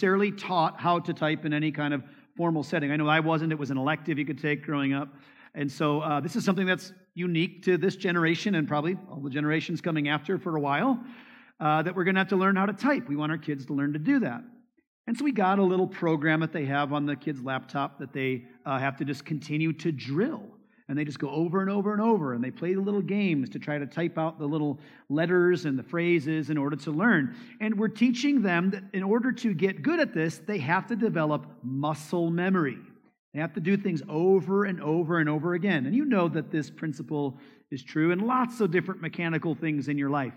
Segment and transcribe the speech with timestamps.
[0.00, 2.02] necessarily taught how to type in any kind of
[2.34, 2.90] formal setting.
[2.90, 5.14] I know I wasn't, it was an elective you could take growing up.
[5.54, 9.28] And so uh, this is something that's unique to this generation and probably all the
[9.28, 10.98] generations coming after for a while
[11.60, 13.10] uh, that we're going to have to learn how to type.
[13.10, 14.40] We want our kids to learn to do that.
[15.06, 18.14] And so we got a little program that they have on the kids' laptop that
[18.14, 20.44] they uh, have to just continue to drill.
[20.90, 23.48] And they just go over and over and over, and they play the little games
[23.50, 27.36] to try to type out the little letters and the phrases in order to learn.
[27.60, 30.96] And we're teaching them that in order to get good at this, they have to
[30.96, 32.76] develop muscle memory.
[33.32, 35.86] They have to do things over and over and over again.
[35.86, 37.38] And you know that this principle
[37.70, 40.34] is true in lots of different mechanical things in your life.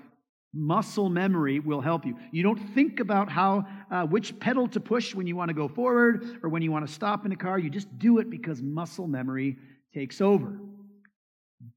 [0.54, 2.16] Muscle memory will help you.
[2.32, 5.68] You don't think about how uh, which pedal to push when you want to go
[5.68, 7.58] forward or when you want to stop in a car.
[7.58, 9.58] You just do it because muscle memory
[9.94, 10.60] takes over.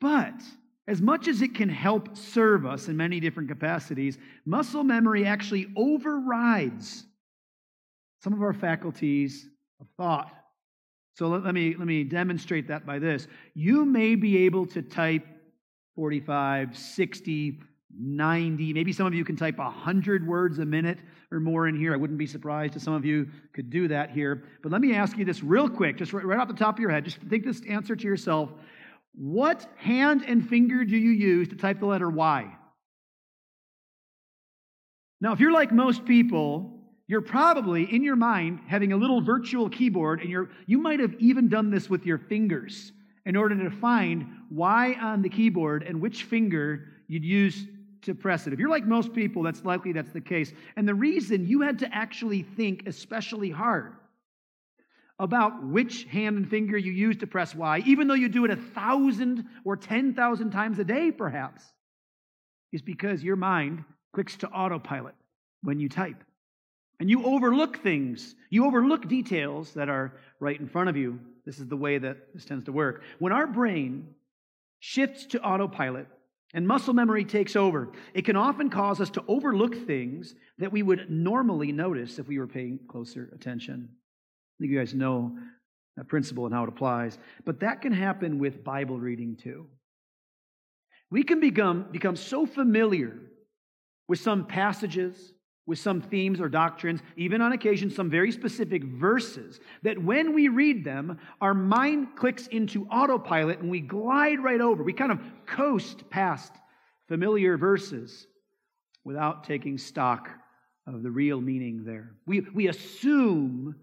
[0.01, 0.41] But
[0.89, 5.67] as much as it can help serve us in many different capacities, muscle memory actually
[5.77, 7.05] overrides
[8.23, 9.49] some of our faculties
[9.81, 10.33] of thought.
[11.15, 13.27] So let, let, me, let me demonstrate that by this.
[13.55, 15.27] You may be able to type
[15.97, 17.61] 45, 60,
[17.95, 20.99] 90, maybe some of you can type 100 words a minute
[21.31, 21.95] or more in here.
[21.95, 24.45] I wouldn't be surprised if some of you could do that here.
[24.63, 26.81] But let me ask you this real quick, just right, right off the top of
[26.81, 27.05] your head.
[27.05, 28.53] Just think this answer to yourself.
[29.15, 32.55] What hand and finger do you use to type the letter Y?
[35.21, 36.73] Now, if you're like most people,
[37.07, 41.15] you're probably in your mind having a little virtual keyboard, and you're, you might have
[41.19, 42.93] even done this with your fingers
[43.25, 47.67] in order to find Y on the keyboard and which finger you'd use
[48.07, 48.53] to press it.
[48.53, 50.53] If you're like most people, that's likely that's the case.
[50.77, 53.93] And the reason you had to actually think especially hard
[55.19, 58.51] about which hand and finger you use to press Y, even though you do it
[58.51, 61.63] a thousand or 10,000 times a day, perhaps,
[62.73, 65.15] is because your mind clicks to autopilot
[65.63, 66.23] when you type.
[66.99, 71.21] And you overlook things, you overlook details that are right in front of you.
[71.45, 73.03] This is the way that this tends to work.
[73.19, 74.15] When our brain
[74.81, 76.09] shifts to autopilot,
[76.55, 77.93] and muscle memory takes over.
[78.15, 82.39] It can often cause us to overlook things that we would normally notice if we
[82.39, 83.89] were paying closer attention.
[83.91, 85.37] I think you guys know
[85.97, 87.19] that principle and how it applies.
[87.45, 89.67] But that can happen with Bible reading too.
[91.11, 93.19] We can become, become so familiar
[94.09, 95.33] with some passages,
[95.67, 100.49] with some themes or doctrines, even on occasion some very specific verses, that when we
[100.49, 104.83] read them, our mind clicks into autopilot and we glide right over.
[104.83, 106.53] We kind of coast past
[107.09, 108.27] familiar verses
[109.05, 110.29] without taking stock
[110.87, 112.13] of the real meaning there.
[112.27, 113.75] We, we assume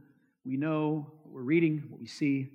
[0.45, 2.49] we know what we're reading, what we see,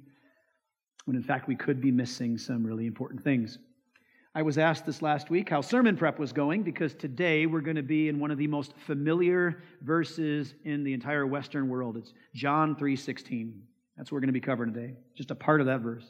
[1.05, 3.59] when in fact we could be missing some really important things.
[4.39, 7.75] I was asked this last week how sermon prep was going because today we're going
[7.75, 11.97] to be in one of the most familiar verses in the entire Western world.
[11.97, 13.59] It's John 3:16.
[13.97, 14.95] That's what we're going to be covering today.
[15.17, 16.05] Just a part of that verse.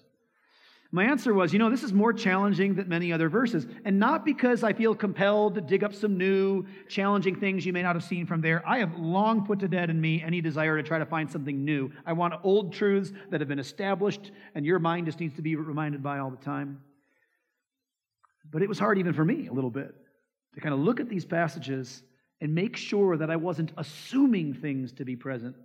[0.93, 4.27] My answer was, you know, this is more challenging than many other verses, and not
[4.27, 8.05] because I feel compelled to dig up some new, challenging things you may not have
[8.05, 8.63] seen from there.
[8.69, 11.65] I have long put to dead in me any desire to try to find something
[11.65, 11.91] new.
[12.05, 15.57] I want old truths that have been established, and your mind just needs to be
[15.57, 16.83] reminded by all the time.
[18.51, 19.95] But it was hard even for me a little bit
[20.55, 22.03] to kind of look at these passages
[22.41, 25.57] and make sure that I wasn't assuming things to be present.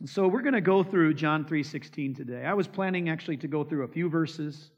[0.00, 2.44] And so we're going to go through John 3:16 today.
[2.44, 4.70] I was planning actually to go through a few verses,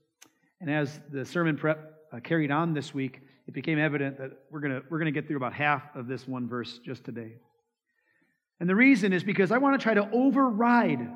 [0.61, 4.61] and as the sermon prep uh, carried on this week, it became evident that we're
[4.61, 7.33] going to we're going to get through about half of this one verse just today.
[8.61, 11.09] And the reason is because I want to try to override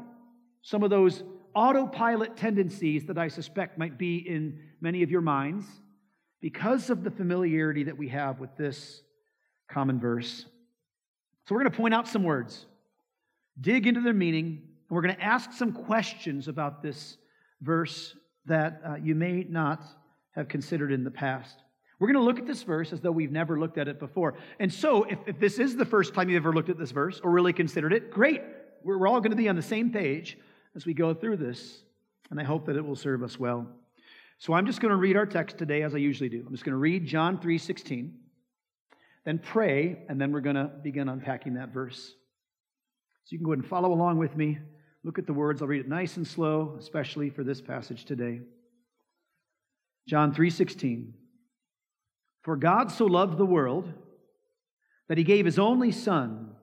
[0.62, 1.22] some of those
[1.54, 5.64] autopilot tendencies that I suspect might be in many of your minds
[6.40, 9.02] because of the familiarity that we have with this
[9.68, 10.44] common verse.
[11.46, 12.66] So, we're going to point out some words,
[13.60, 17.16] dig into their meaning, and we're going to ask some questions about this
[17.60, 18.14] verse
[18.46, 19.82] that uh, you may not
[20.32, 21.56] have considered in the past.
[21.98, 24.34] We're going to look at this verse as though we've never looked at it before.
[24.58, 27.20] And so, if, if this is the first time you've ever looked at this verse
[27.22, 28.42] or really considered it, great.
[28.82, 30.36] We're, we're all going to be on the same page
[30.74, 31.82] as we go through this,
[32.30, 33.66] and I hope that it will serve us well.
[34.38, 36.42] So I'm just going to read our text today as I usually do.
[36.44, 38.10] I'm just going to read John 3:16,
[39.24, 42.14] then pray, and then we're going to begin unpacking that verse.
[43.24, 44.58] So you can go ahead and follow along with me.
[45.04, 45.62] Look at the words.
[45.62, 48.40] I'll read it nice and slow, especially for this passage today.
[50.08, 51.12] John 3:16.
[52.42, 53.92] For God so loved the world
[55.08, 56.56] that he gave his only son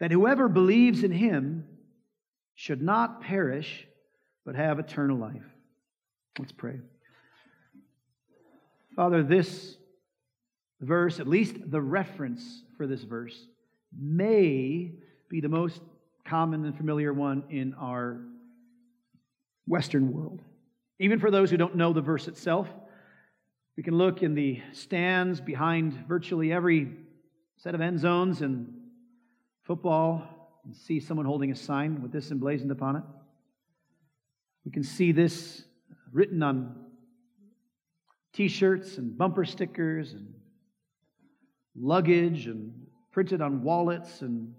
[0.00, 1.59] that whoever believes in him
[2.54, 3.86] should not perish,
[4.44, 5.42] but have eternal life.
[6.38, 6.80] Let's pray.
[8.96, 9.76] Father, this
[10.80, 13.46] verse, at least the reference for this verse,
[13.96, 14.92] may
[15.28, 15.80] be the most
[16.26, 18.20] common and familiar one in our
[19.66, 20.40] Western world.
[20.98, 22.68] Even for those who don't know the verse itself,
[23.76, 26.92] we can look in the stands behind virtually every
[27.56, 28.74] set of end zones in
[29.64, 33.02] football and see someone holding a sign with this emblazoned upon it.
[34.64, 35.64] We can see this
[36.12, 36.74] written on
[38.32, 40.32] t shirts and bumper stickers and
[41.76, 42.72] luggage and
[43.12, 44.22] printed on wallets.
[44.22, 44.54] And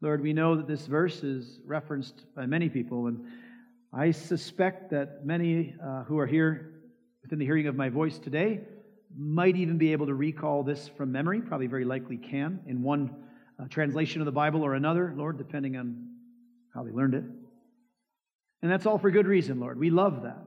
[0.00, 3.06] Lord, we know that this verse is referenced by many people.
[3.06, 3.24] And
[3.92, 6.72] I suspect that many uh, who are here
[7.22, 8.60] within the hearing of my voice today
[9.16, 13.14] might even be able to recall this from memory, probably very likely can, in one
[13.68, 16.08] translation of the Bible or another, Lord, depending on
[16.74, 17.24] how they learned it.
[18.62, 19.78] And that's all for good reason, Lord.
[19.78, 20.38] We love that.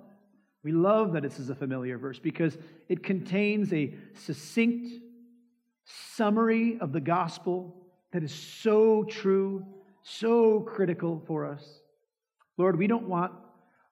[0.64, 2.58] We love that this is a familiar verse because
[2.90, 4.88] it contains a succinct
[6.16, 7.76] summary of the gospel
[8.14, 9.66] that is so true,
[10.02, 11.64] so critical for us.
[12.58, 13.34] Lord, we don't want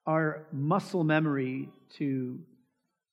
[0.06, 2.40] our muscle memory to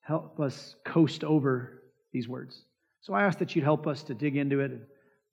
[0.00, 1.82] help us coast over
[2.12, 2.64] these words.
[3.02, 4.72] So I ask that you'd help us to dig into it,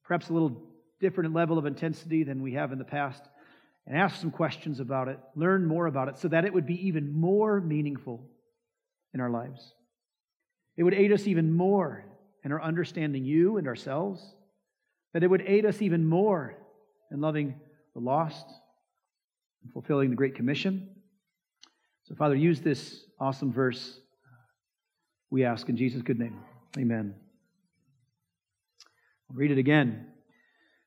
[0.08, 0.62] perhaps a little
[1.00, 3.22] different level of intensity than we have in the past,
[3.86, 6.86] and ask some questions about it, learn more about it, so that it would be
[6.88, 8.26] even more meaningful
[9.14, 9.74] in our lives.
[10.76, 12.04] It would aid us even more
[12.44, 14.34] in our understanding you and ourselves,
[15.12, 16.56] that it would aid us even more
[17.10, 17.54] in loving
[17.94, 18.46] the lost
[19.62, 20.88] and fulfilling the Great Commission.
[22.04, 24.00] So, Father, use this awesome verse,
[25.30, 26.40] we ask in Jesus' good name.
[26.78, 27.27] Amen.
[29.30, 30.06] I'll read it again.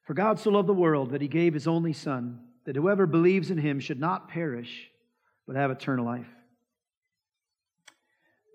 [0.04, 3.52] For God so loved the world that he gave his only Son, that whoever believes
[3.52, 4.90] in him should not perish,
[5.48, 6.28] but have eternal life.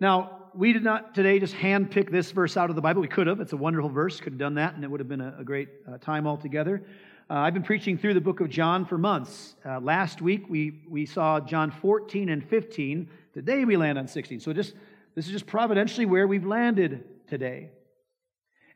[0.00, 3.00] Now, we did not today just handpick this verse out of the Bible.
[3.00, 3.40] We could have.
[3.40, 4.20] It's a wonderful verse.
[4.20, 6.82] Could have done that, and it would have been a, a great uh, time altogether.
[7.28, 9.56] Uh, I've been preaching through the book of John for months.
[9.64, 13.08] Uh, last week we, we saw John 14 and 15.
[13.34, 14.40] Today we land on 16.
[14.40, 14.74] So just
[15.14, 17.70] this is just providentially where we've landed today.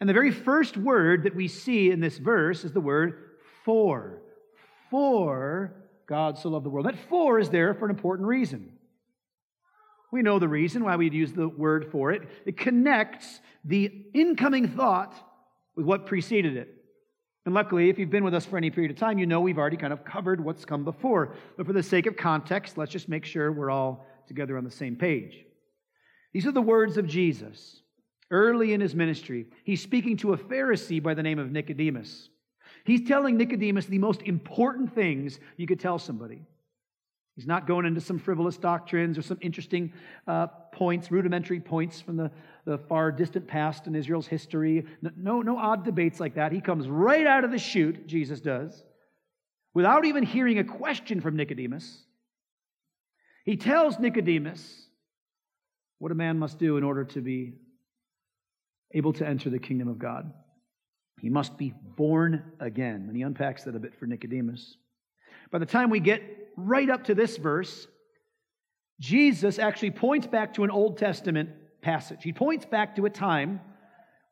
[0.01, 3.31] And the very first word that we see in this verse is the word
[3.65, 4.23] for.
[4.91, 5.75] For
[6.07, 6.87] God so loved the world.
[6.87, 8.73] That for is there for an important reason.
[10.11, 12.23] We know the reason why we'd use the word for it.
[12.47, 15.15] It connects the incoming thought
[15.77, 16.75] with what preceded it.
[17.47, 19.59] And luckily, if you've been with us for any period of time, you know we've
[19.59, 21.35] already kind of covered what's come before.
[21.57, 24.71] But for the sake of context, let's just make sure we're all together on the
[24.71, 25.45] same page.
[26.33, 27.83] These are the words of Jesus
[28.31, 29.47] early in his ministry.
[29.65, 32.29] He's speaking to a Pharisee by the name of Nicodemus.
[32.85, 36.43] He's telling Nicodemus the most important things you could tell somebody.
[37.37, 39.93] He's not going into some frivolous doctrines or some interesting
[40.27, 42.31] uh, points, rudimentary points from the,
[42.65, 44.85] the far distant past in Israel's history.
[45.17, 46.53] No, no odd debates like that.
[46.53, 48.85] He comes right out of the chute, Jesus does,
[49.75, 52.03] without even hearing a question from Nicodemus.
[53.45, 54.87] He tells Nicodemus
[55.99, 57.55] what a man must do in order to be
[58.93, 60.33] able to enter the kingdom of God.
[61.21, 63.07] He must be born again.
[63.09, 64.77] And he unpacks that a bit for Nicodemus.
[65.51, 66.23] By the time we get
[66.57, 67.87] right up to this verse,
[69.01, 71.51] Jesus actually points back to an Old Testament
[71.83, 72.23] passage.
[72.23, 73.61] He points back to a time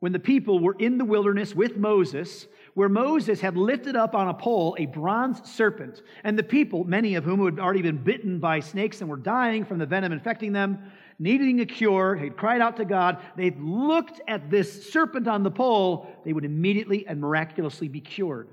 [0.01, 2.47] when the people were in the wilderness with Moses,
[2.79, 6.01] where Moses had lifted up on a pole a bronze serpent.
[6.23, 9.65] And the people, many of whom had already been bitten by snakes and were dying
[9.65, 10.79] from the venom infecting them,
[11.19, 13.19] needing a cure, had cried out to God.
[13.35, 18.49] They'd looked at this serpent on the pole, they would immediately and miraculously be cured.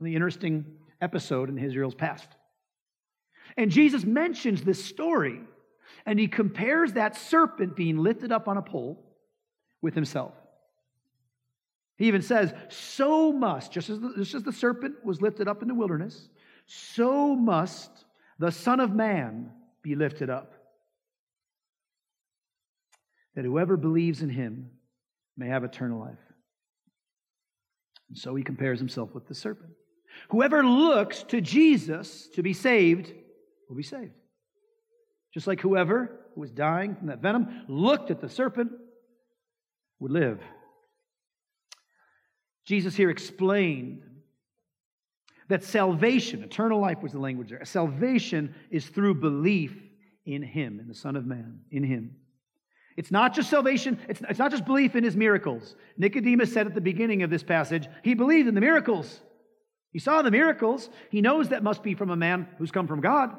[0.00, 0.64] The interesting
[1.02, 2.28] episode in Israel's past.
[3.58, 5.38] And Jesus mentions this story,
[6.06, 9.04] and he compares that serpent being lifted up on a pole
[9.82, 10.32] with himself.
[11.96, 15.62] He even says, So must, just as, the, just as the serpent was lifted up
[15.62, 16.28] in the wilderness,
[16.66, 17.90] so must
[18.38, 19.50] the Son of Man
[19.82, 20.54] be lifted up,
[23.34, 24.70] that whoever believes in him
[25.36, 26.18] may have eternal life.
[28.08, 29.72] And so he compares himself with the serpent.
[30.30, 33.12] Whoever looks to Jesus to be saved
[33.68, 34.12] will be saved.
[35.32, 38.72] Just like whoever who was dying from that venom looked at the serpent
[39.98, 40.40] would live.
[42.64, 44.02] Jesus here explained
[45.48, 47.64] that salvation, eternal life was the language there.
[47.64, 49.76] Salvation is through belief
[50.24, 52.16] in Him, in the Son of Man, in Him.
[52.96, 55.74] It's not just salvation, it's, it's not just belief in His miracles.
[55.98, 59.20] Nicodemus said at the beginning of this passage, he believed in the miracles.
[59.90, 60.88] He saw the miracles.
[61.10, 63.30] He knows that must be from a man who's come from God.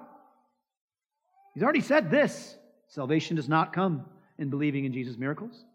[1.54, 2.56] He's already said this
[2.88, 4.06] salvation does not come
[4.38, 5.66] in believing in Jesus' miracles.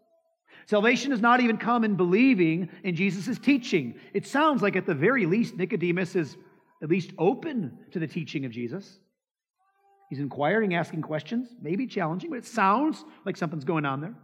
[0.71, 3.99] Salvation does not even come in believing in Jesus' teaching.
[4.13, 6.37] It sounds like, at the very least, Nicodemus is
[6.81, 8.97] at least open to the teaching of Jesus.
[10.09, 14.15] He's inquiring, asking questions, maybe challenging, but it sounds like something's going on there.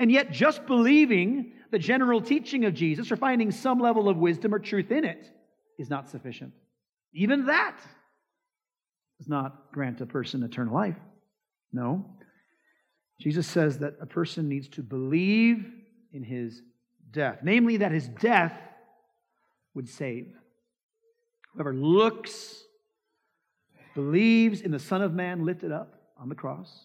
[0.00, 4.52] And yet, just believing the general teaching of Jesus or finding some level of wisdom
[4.52, 5.30] or truth in it
[5.78, 6.52] is not sufficient.
[7.12, 7.76] Even that
[9.18, 10.98] does not grant a person eternal life.
[11.72, 12.04] No.
[13.18, 15.70] Jesus says that a person needs to believe
[16.12, 16.62] in his
[17.10, 18.58] death, namely, that his death
[19.74, 20.32] would save.
[21.54, 22.62] Whoever looks,
[23.94, 26.84] believes in the Son of Man lifted up on the cross,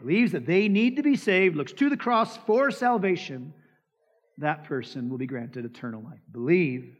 [0.00, 3.52] believes that they need to be saved, looks to the cross for salvation,
[4.38, 6.20] that person will be granted eternal life.
[6.30, 6.94] Believe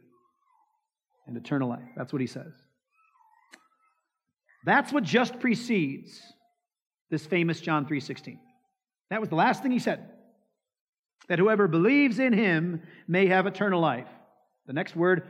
[1.25, 1.87] and eternal life.
[1.95, 2.51] That's what he says.
[4.65, 6.21] That's what just precedes
[7.09, 8.39] this famous John 3:16.
[9.09, 10.09] That was the last thing he said.
[11.27, 14.07] That whoever believes in him may have eternal life.
[14.65, 15.23] The next word,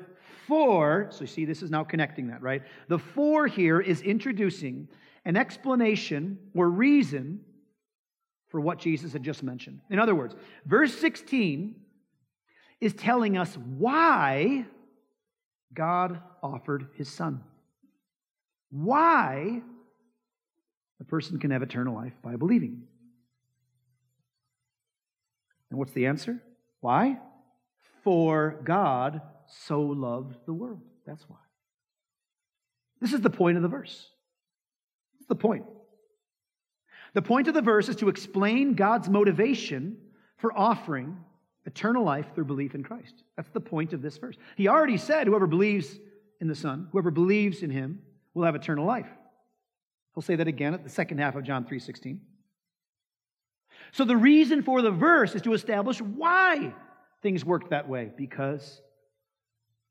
[0.47, 2.63] for, so you see this is now connecting that, right?
[2.87, 4.89] The for here is introducing
[5.25, 7.41] an explanation or reason
[8.47, 9.79] for what Jesus had just mentioned.
[9.89, 11.75] In other words, verse 16
[12.81, 14.65] is telling us why
[15.73, 17.43] God offered his son.
[18.71, 19.61] Why
[20.99, 22.83] a person can have eternal life by believing.
[25.69, 26.41] And what's the answer?
[26.81, 27.19] Why?
[28.03, 30.81] For God so loved the world.
[31.05, 31.37] That's why.
[33.01, 34.09] This is the point of the verse.
[35.19, 35.65] It's the point.
[37.13, 39.97] The point of the verse is to explain God's motivation
[40.37, 41.17] for offering
[41.65, 43.23] eternal life through belief in Christ.
[43.35, 44.35] That's the point of this verse.
[44.55, 45.99] He already said, whoever believes
[46.39, 48.01] in the Son, whoever believes in him,
[48.33, 49.09] will have eternal life.
[50.19, 52.19] He'll say that again at the second half of John 3:16.
[53.93, 56.75] So the reason for the verse is to establish why
[57.21, 58.81] things worked that way because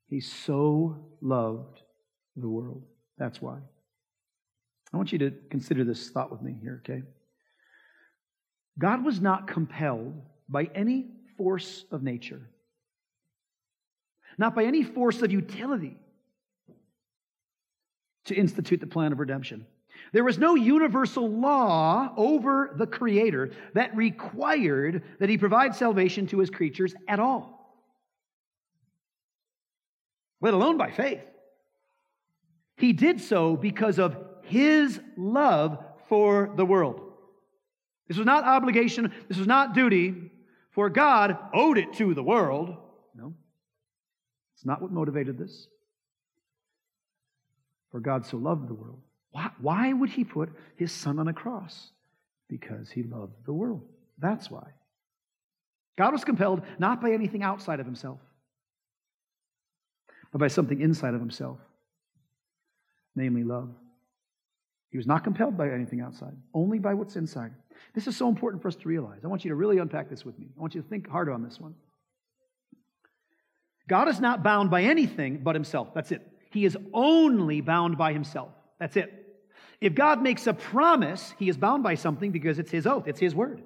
[0.05, 1.81] he so loved
[2.37, 2.85] the world.
[3.17, 3.59] That's why.
[4.93, 7.05] I want you to consider this thought with me here, okay?
[8.79, 11.07] God was not compelled by any
[11.39, 12.51] force of nature,
[14.37, 15.97] not by any force of utility
[18.27, 19.67] to institute the plan of redemption.
[20.12, 26.38] There was no universal law over the Creator that required that He provide salvation to
[26.38, 27.77] His creatures at all,
[30.41, 31.21] let alone by faith.
[32.77, 37.00] He did so because of His love for the world.
[38.07, 40.31] This was not obligation, this was not duty,
[40.71, 42.75] for God owed it to the world.
[43.15, 43.35] No,
[44.55, 45.67] it's not what motivated this.
[47.91, 49.00] For God so loved the world
[49.31, 51.91] why, why would he put his son on a cross?
[52.49, 53.83] Because he loved the world.
[54.19, 54.69] That's why.
[55.97, 58.19] God was compelled not by anything outside of himself,
[60.33, 61.59] but by something inside of himself,
[63.17, 63.71] namely love.
[64.91, 67.53] He was not compelled by anything outside, only by what's inside.
[67.95, 69.21] This is so important for us to realize.
[69.25, 70.47] I want you to really unpack this with me.
[70.57, 71.75] I want you to think harder on this one.
[73.89, 75.95] God is not bound by anything but himself.
[75.95, 76.27] That's it.
[76.51, 78.51] He is only bound by himself.
[78.79, 79.18] That's it.
[79.81, 83.21] If God makes a promise, he is bound by something because it's his oath, it's
[83.21, 83.63] his word.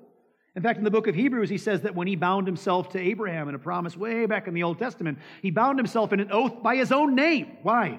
[0.54, 2.98] In fact, in the book of Hebrews, he says that when he bound himself to
[2.98, 6.30] Abraham in a promise way back in the Old Testament, he bound himself in an
[6.30, 7.56] oath by his own name.
[7.62, 7.98] Why?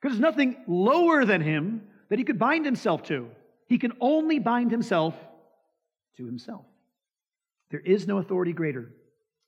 [0.00, 3.28] Because there's nothing lower than him that he could bind himself to.
[3.66, 5.14] He can only bind himself
[6.18, 6.66] to himself.
[7.70, 8.92] There is no authority greater.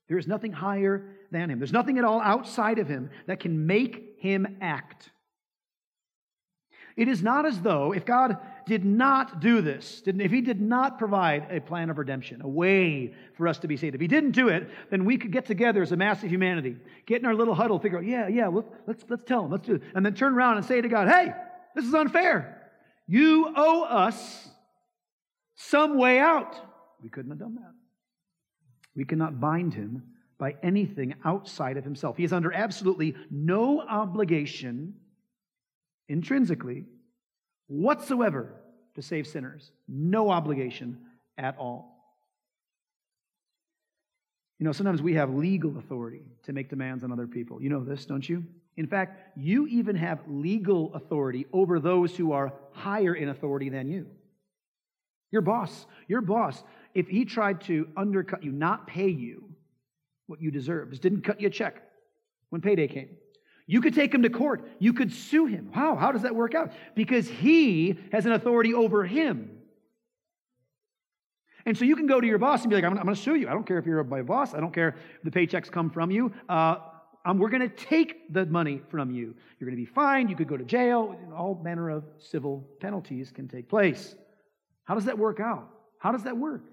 [0.09, 1.59] There is nothing higher than him.
[1.59, 5.11] There's nothing at all outside of him that can make him act.
[6.97, 8.37] It is not as though if God
[8.67, 13.15] did not do this, if He did not provide a plan of redemption, a way
[13.37, 15.83] for us to be saved, if He didn't do it, then we could get together
[15.83, 18.69] as a mass of humanity, get in our little huddle, figure out, yeah, yeah, let's,
[18.87, 21.09] let's, let's tell Him, let's do it, and then turn around and say to God,
[21.09, 21.33] hey,
[21.75, 22.71] this is unfair.
[23.09, 24.49] You owe us
[25.57, 26.57] some way out.
[27.03, 27.73] We couldn't have done that.
[28.95, 30.05] We cannot bind Him
[30.39, 32.17] by anything outside of Himself.
[32.17, 34.95] He is under absolutely no obligation
[36.09, 36.85] intrinsically
[37.67, 38.55] whatsoever
[38.95, 39.71] to save sinners.
[39.89, 40.99] No obligation
[41.37, 41.95] at all.
[44.59, 47.61] You know, sometimes we have legal authority to make demands on other people.
[47.61, 48.45] You know this, don't you?
[48.77, 53.89] In fact, you even have legal authority over those who are higher in authority than
[53.89, 54.07] you.
[55.31, 56.63] Your boss, your boss,
[56.95, 59.51] if he tried to undercut you, not pay you
[60.27, 61.83] what you deserve, just didn't cut you a check
[62.51, 63.11] when payday came,
[63.67, 64.69] you could take him to court.
[64.79, 65.71] You could sue him.
[65.73, 65.97] How?
[65.97, 66.73] How does that work out?
[66.95, 69.51] Because he has an authority over him.
[71.67, 73.21] And so you can go to your boss and be like, I'm, I'm going to
[73.21, 73.49] sue you.
[73.49, 74.53] I don't care if you're my boss.
[74.53, 76.33] I don't care if the paychecks come from you.
[76.47, 76.77] Uh,
[77.25, 79.35] um, we're going to take the money from you.
[79.59, 80.29] You're going to be fined.
[80.29, 81.17] You could go to jail.
[81.35, 84.15] All manner of civil penalties can take place.
[84.85, 85.71] How does that work out?
[85.99, 86.65] How does that work?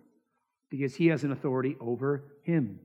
[0.69, 2.81] Because he has an authority over him.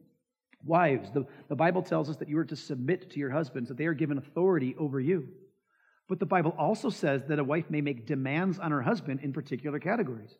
[0.67, 3.79] Wives, the, the Bible tells us that you are to submit to your husbands, that
[3.79, 5.29] they are given authority over you.
[6.09, 9.33] But the Bible also says that a wife may make demands on her husband in
[9.33, 10.37] particular categories.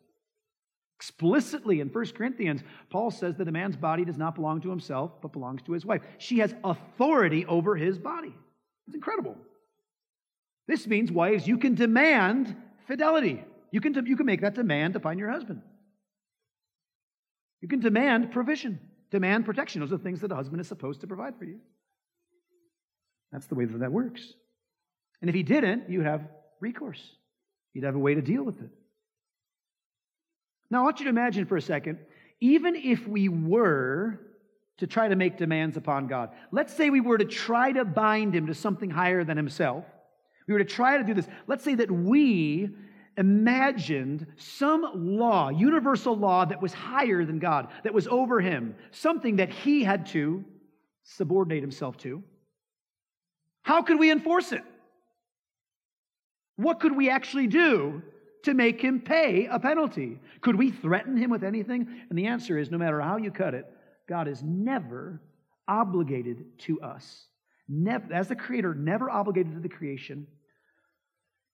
[0.97, 5.11] Explicitly in 1 Corinthians, Paul says that a man's body does not belong to himself,
[5.21, 6.01] but belongs to his wife.
[6.17, 8.33] She has authority over his body.
[8.87, 9.37] It's incredible.
[10.67, 12.55] This means, wives, you can demand
[12.87, 13.43] fidelity.
[13.71, 15.61] You can, you can make that demand upon your husband.
[17.61, 18.79] You can demand provision,
[19.11, 19.81] demand protection.
[19.81, 21.59] Those are the things that a husband is supposed to provide for you.
[23.31, 24.33] That's the way that that works.
[25.21, 26.27] And if he didn't, you'd have
[26.59, 27.01] recourse.
[27.73, 28.69] You'd have a way to deal with it.
[30.69, 31.99] Now, I want you to imagine for a second,
[32.39, 34.19] even if we were
[34.77, 38.35] to try to make demands upon God, let's say we were to try to bind
[38.35, 39.85] him to something higher than himself,
[40.47, 41.27] we were to try to do this.
[41.47, 42.69] Let's say that we
[43.17, 49.37] imagined some law, universal law that was higher than God, that was over him, something
[49.37, 50.45] that he had to
[51.03, 52.23] subordinate himself to.
[53.63, 54.63] How could we enforce it?
[56.55, 58.01] What could we actually do
[58.47, 60.19] to make him pay a penalty.
[60.39, 61.85] Could we threaten him with anything?
[62.09, 63.65] And the answer is no matter how you cut it,
[64.07, 65.21] God is never
[65.67, 67.27] obligated to us.
[67.67, 70.27] Never, as the creator, never obligated to the creation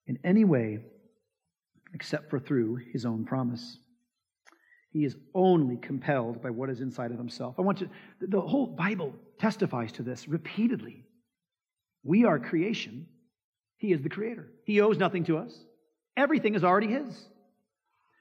[0.05, 0.81] in any way
[1.93, 3.77] except for through his own promise.
[4.91, 7.55] He is only compelled by what is inside of himself.
[7.57, 7.89] I want you,
[8.21, 11.03] the whole Bible testifies to this repeatedly.
[12.03, 13.07] We are creation.
[13.77, 14.47] He is the creator.
[14.65, 15.57] He owes nothing to us.
[16.15, 17.27] Everything is already His.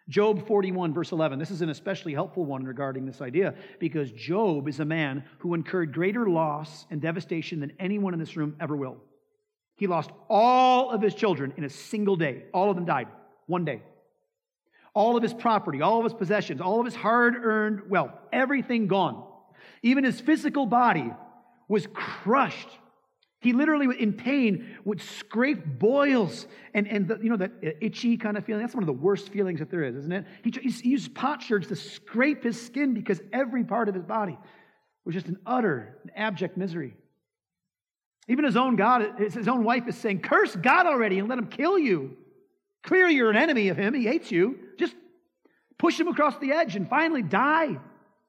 [0.09, 1.39] Job 41, verse 11.
[1.39, 5.55] This is an especially helpful one regarding this idea because Job is a man who
[5.55, 8.97] incurred greater loss and devastation than anyone in this room ever will.
[9.77, 12.45] He lost all of his children in a single day.
[12.53, 13.09] All of them died,
[13.53, 13.83] one day.
[14.95, 18.89] All of his property, all of his possessions, all of his hard earned wealth, everything
[18.89, 19.25] gone.
[19.83, 21.13] Even his physical body
[21.69, 22.69] was crushed
[23.43, 28.37] he literally, in pain, would scrape boils and, and the, you know, that itchy kind
[28.37, 28.63] of feeling.
[28.63, 30.27] That's one of the worst feelings that there is, isn't it?
[30.45, 34.39] He, he used potsherds to scrape his skin because every part of his body
[35.05, 36.95] was just an utter, abject misery.
[38.29, 41.49] Even his own God, his own wife is saying, Curse God already and let him
[41.49, 42.17] kill you.
[42.83, 43.95] Clearly, you're an enemy of him.
[43.95, 44.59] He hates you.
[44.79, 44.95] Just
[45.79, 47.79] push him across the edge and finally die.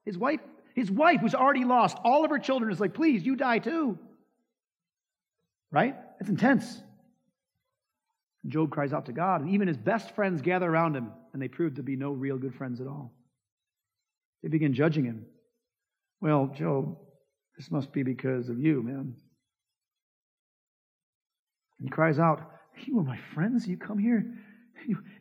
[0.04, 0.40] His wife,
[0.74, 3.98] his wife, who's already lost all of her children, is like, Please, you die too.
[5.70, 5.96] Right?
[6.20, 6.82] It's intense.
[8.46, 11.48] Job cries out to God, and even his best friends gather around him, and they
[11.48, 13.12] prove to be no real good friends at all.
[14.42, 15.24] They begin judging him.
[16.20, 16.98] Well, Job,
[17.56, 19.14] this must be because of you, man.
[21.78, 22.50] And he cries out,
[22.84, 23.66] You are my friends.
[23.66, 24.34] You come here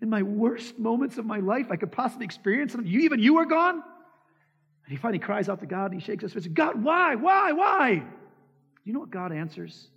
[0.02, 2.76] in my worst moments of my life I could possibly experience.
[2.84, 3.76] You, even you are gone.
[3.76, 6.54] And he finally cries out to God and he shakes his fist.
[6.54, 7.15] God, why?
[7.15, 7.54] Why?
[7.54, 7.95] Why?
[7.95, 9.88] Do you know what God answers?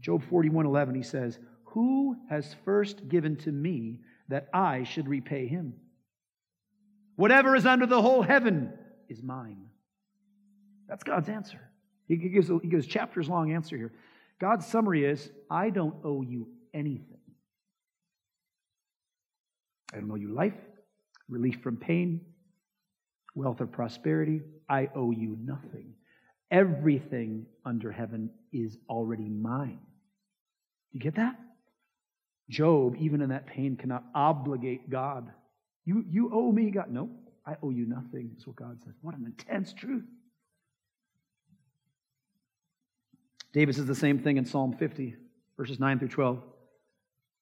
[0.00, 5.46] Job 41 11, he says, Who has first given to me that I should repay
[5.46, 5.74] him?
[7.16, 8.72] Whatever is under the whole heaven
[9.08, 9.68] is mine.
[10.88, 11.60] That's God's answer.
[12.06, 13.92] He gives, he gives chapters long answer here.
[14.40, 17.13] God's summary is I don't owe you anything.
[19.94, 20.54] I don't owe you life,
[21.28, 22.20] relief from pain,
[23.34, 24.42] wealth or prosperity.
[24.68, 25.94] I owe you nothing.
[26.50, 29.80] Everything under heaven is already mine.
[30.92, 31.36] You get that?
[32.50, 35.30] Job, even in that pain, cannot obligate God.
[35.84, 36.90] You, you owe me, God.
[36.90, 37.10] No,
[37.46, 38.94] I owe you nothing, is what God says.
[39.00, 40.04] What an intense truth.
[43.52, 45.14] David says the same thing in Psalm 50,
[45.56, 46.42] verses 9 through 12.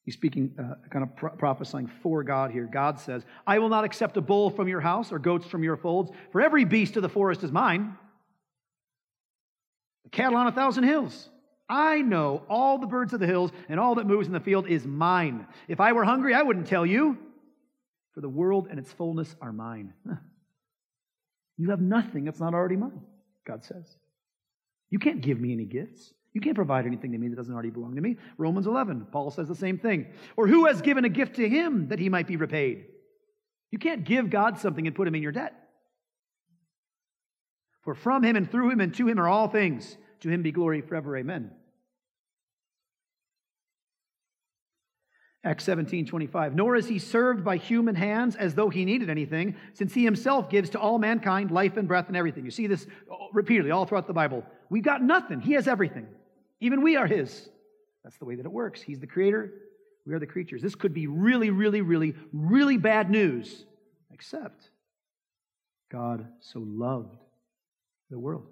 [0.04, 2.68] He's speaking, uh, kind of pro- prophesying for God here.
[2.70, 5.76] God says, I will not accept a bull from your house or goats from your
[5.76, 7.96] folds, for every beast of the forest is mine.
[10.04, 11.28] The cattle on a thousand hills.
[11.68, 14.66] I know all the birds of the hills and all that moves in the field
[14.66, 15.46] is mine.
[15.68, 17.16] If I were hungry, I wouldn't tell you,
[18.12, 19.94] for the world and its fullness are mine.
[21.58, 23.02] You have nothing that's not already mine,
[23.46, 23.96] God says.
[24.90, 26.12] You can't give me any gifts.
[26.34, 28.16] You can't provide anything to me that doesn't already belong to me.
[28.38, 30.06] Romans 11, Paul says the same thing.
[30.36, 32.86] Or who has given a gift to him that he might be repaid?
[33.70, 35.54] You can't give God something and put him in your debt.
[37.82, 39.96] For from him and through him and to him are all things.
[40.20, 41.16] To him be glory forever.
[41.16, 41.50] Amen.
[45.44, 46.54] Acts 17, 25.
[46.54, 50.48] Nor is he served by human hands as though he needed anything, since he himself
[50.48, 52.44] gives to all mankind life and breath and everything.
[52.44, 52.86] You see this
[53.32, 54.44] repeatedly all throughout the Bible.
[54.70, 55.40] We've got nothing.
[55.40, 56.06] He has everything.
[56.62, 57.48] Even we are his.
[58.04, 58.80] That's the way that it works.
[58.80, 59.52] He's the creator.
[60.06, 60.62] We are the creatures.
[60.62, 63.66] This could be really, really, really, really bad news,
[64.12, 64.70] except
[65.90, 67.16] God so loved
[68.10, 68.46] the world.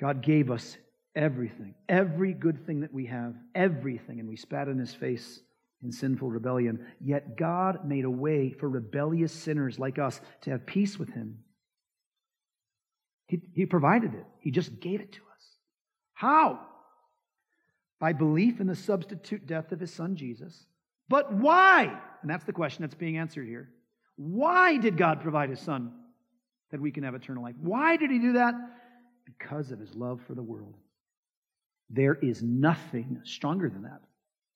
[0.00, 0.76] God gave us
[1.16, 5.40] everything, every good thing that we have, everything, and we spat in his face
[5.82, 6.86] in sinful rebellion.
[7.00, 11.38] Yet God made a way for rebellious sinners like us to have peace with him.
[13.28, 15.46] He, he provided it, he just gave it to us.
[16.14, 16.60] How?
[18.00, 20.66] By belief in the substitute death of his son Jesus.
[21.08, 21.84] But why?
[22.22, 23.70] And that's the question that's being answered here.
[24.16, 25.92] Why did God provide his son
[26.70, 27.54] that we can have eternal life?
[27.60, 28.54] Why did he do that?
[29.24, 30.74] Because of his love for the world.
[31.90, 34.00] There is nothing stronger than that.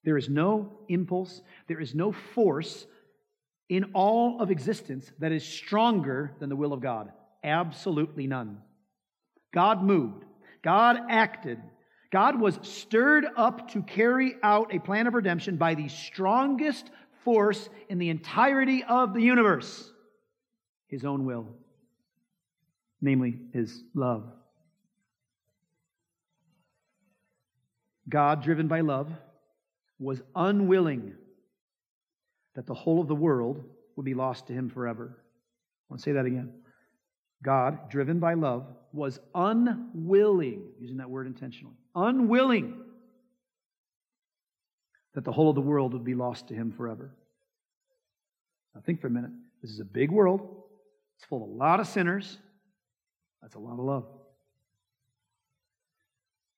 [0.05, 2.87] There is no impulse, there is no force
[3.69, 7.13] in all of existence that is stronger than the will of God.
[7.44, 8.59] Absolutely none.
[9.52, 10.24] God moved,
[10.62, 11.59] God acted,
[12.11, 16.90] God was stirred up to carry out a plan of redemption by the strongest
[17.24, 19.90] force in the entirety of the universe
[20.88, 21.46] his own will,
[23.00, 24.31] namely his love.
[28.09, 29.11] God, driven by love,
[29.98, 31.14] was unwilling
[32.55, 33.64] that the whole of the world
[33.96, 35.16] would be lost to him forever.
[35.16, 35.24] I
[35.88, 36.52] want to say that again.
[37.42, 42.78] God, driven by love, was unwilling, using that word intentionally, unwilling
[45.14, 47.14] that the whole of the world would be lost to him forever.
[48.74, 49.31] Now, think for a minute.
[49.61, 50.40] This is a big world,
[51.16, 52.38] it's full of a lot of sinners.
[53.42, 54.07] That's a lot of love.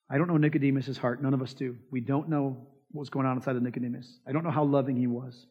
[0.09, 1.23] I don't know Nicodemus' heart.
[1.23, 1.77] None of us do.
[1.91, 2.59] We don't know
[2.93, 4.21] what was going on inside of Nicodemus.
[4.27, 5.47] I don't know how loving he was.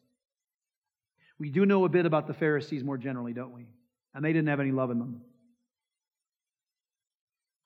[1.38, 3.66] We do know a bit about the Pharisees more generally, don't we?
[4.14, 5.20] And they didn't have any love in them.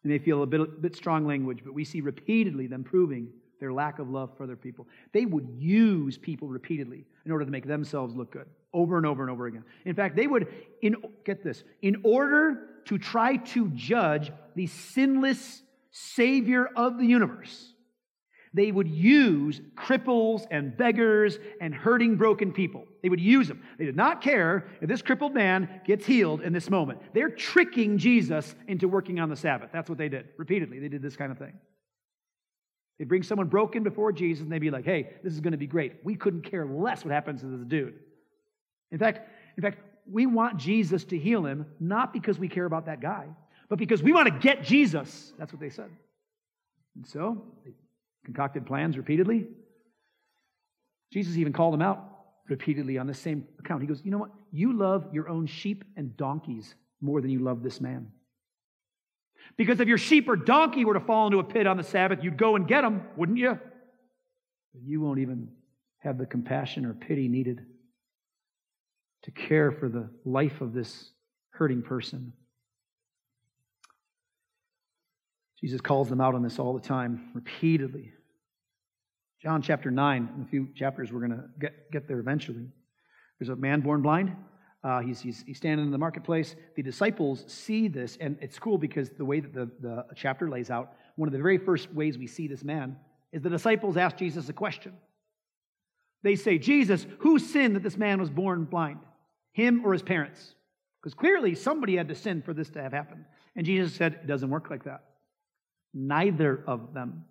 [0.02, 3.28] They may feel a bit, a bit strong language, but we see repeatedly them proving
[3.60, 4.86] their lack of love for other people.
[5.12, 9.22] They would use people repeatedly in order to make themselves look good, over and over
[9.22, 9.64] and over again.
[9.84, 10.46] In fact, they would,
[10.80, 17.72] in, get this, in order to try to judge the sinless Savior of the universe,
[18.54, 22.84] they would use cripples and beggars and hurting, broken people.
[23.02, 23.62] They would use them.
[23.78, 27.00] They did not care if this crippled man gets healed in this moment.
[27.12, 29.70] They're tricking Jesus into working on the Sabbath.
[29.72, 30.28] That's what they did.
[30.36, 31.52] Repeatedly, they did this kind of thing.
[32.98, 35.58] They'd bring someone broken before Jesus and they'd be like, hey, this is going to
[35.58, 35.96] be great.
[36.02, 37.94] We couldn't care less what happens to this dude.
[38.90, 39.20] In fact,
[39.56, 39.78] in fact,
[40.10, 43.26] we want Jesus to heal him, not because we care about that guy,
[43.68, 45.32] but because we want to get Jesus.
[45.38, 45.90] That's what they said.
[46.96, 47.72] And so they
[48.28, 49.46] concocted plans repeatedly.
[51.14, 52.04] Jesus even called them out
[52.46, 53.80] repeatedly on the same account.
[53.80, 54.30] He goes, You know what?
[54.52, 58.08] You love your own sheep and donkeys more than you love this man.
[59.56, 62.18] Because if your sheep or donkey were to fall into a pit on the Sabbath,
[62.22, 63.58] you'd go and get them, wouldn't you?
[64.74, 65.48] But you won't even
[66.00, 67.64] have the compassion or pity needed
[69.22, 71.12] to care for the life of this
[71.52, 72.34] hurting person.
[75.60, 78.12] Jesus calls them out on this all the time, repeatedly.
[79.40, 82.66] John chapter 9, in a few chapters, we're going to get, get there eventually.
[83.38, 84.34] There's a man born blind.
[84.82, 86.56] Uh, he's, he's, he's standing in the marketplace.
[86.74, 90.70] The disciples see this, and it's cool because the way that the, the chapter lays
[90.70, 92.96] out, one of the very first ways we see this man
[93.32, 94.92] is the disciples ask Jesus a question.
[96.22, 98.98] They say, Jesus, who sinned that this man was born blind?
[99.52, 100.54] Him or his parents?
[101.00, 103.24] Because clearly somebody had to sin for this to have happened.
[103.54, 105.04] And Jesus said, It doesn't work like that.
[105.94, 107.24] Neither of them.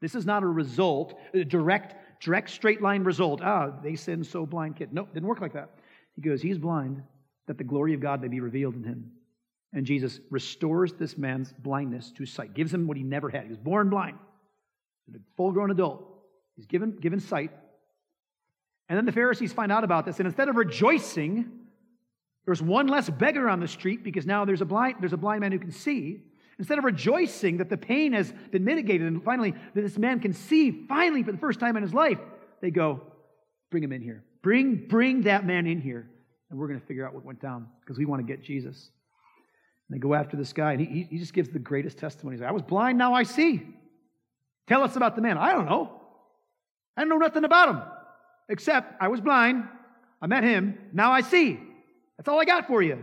[0.00, 3.40] This is not a result, a direct, direct straight line result.
[3.42, 4.92] Ah, they sin, so blind kid.
[4.92, 5.70] No, didn't work like that.
[6.16, 7.02] He goes, He's blind
[7.46, 9.10] that the glory of God may be revealed in him.
[9.72, 13.44] And Jesus restores this man's blindness to sight, gives him what he never had.
[13.44, 14.18] He was born blind,
[15.14, 16.04] a full grown adult.
[16.56, 17.50] He's given, given sight.
[18.88, 21.50] And then the Pharisees find out about this, and instead of rejoicing,
[22.44, 25.40] there's one less beggar on the street because now there's a blind, there's a blind
[25.40, 26.22] man who can see.
[26.60, 30.34] Instead of rejoicing that the pain has been mitigated and finally that this man can
[30.34, 32.18] see finally for the first time in his life,
[32.60, 33.00] they go,
[33.70, 34.22] bring him in here.
[34.42, 36.06] Bring, bring that man in here.
[36.50, 38.90] And we're going to figure out what went down because we want to get Jesus.
[39.88, 42.36] And they go after this guy, and he, he just gives the greatest testimony.
[42.36, 43.66] He's like, I was blind, now I see.
[44.66, 45.38] Tell us about the man.
[45.38, 45.98] I don't know.
[46.94, 47.82] I know nothing about him,
[48.50, 49.64] except I was blind.
[50.20, 50.76] I met him.
[50.92, 51.58] Now I see.
[52.18, 53.02] That's all I got for you.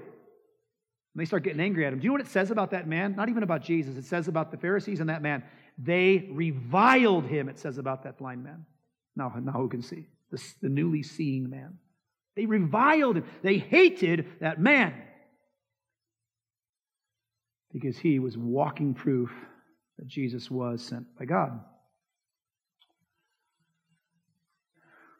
[1.17, 1.97] And they start getting angry at him.
[1.97, 3.15] Do you know what it says about that man?
[3.15, 3.95] Not even about Jesus.
[3.95, 5.41] It says about the Pharisees and that man.
[5.75, 8.67] They reviled him, it says about that blind man.
[9.15, 10.05] Now, now who can see?
[10.29, 11.79] The, the newly seeing man.
[12.35, 13.23] They reviled him.
[13.41, 14.93] They hated that man
[17.73, 19.31] because he was walking proof
[19.97, 21.59] that Jesus was sent by God.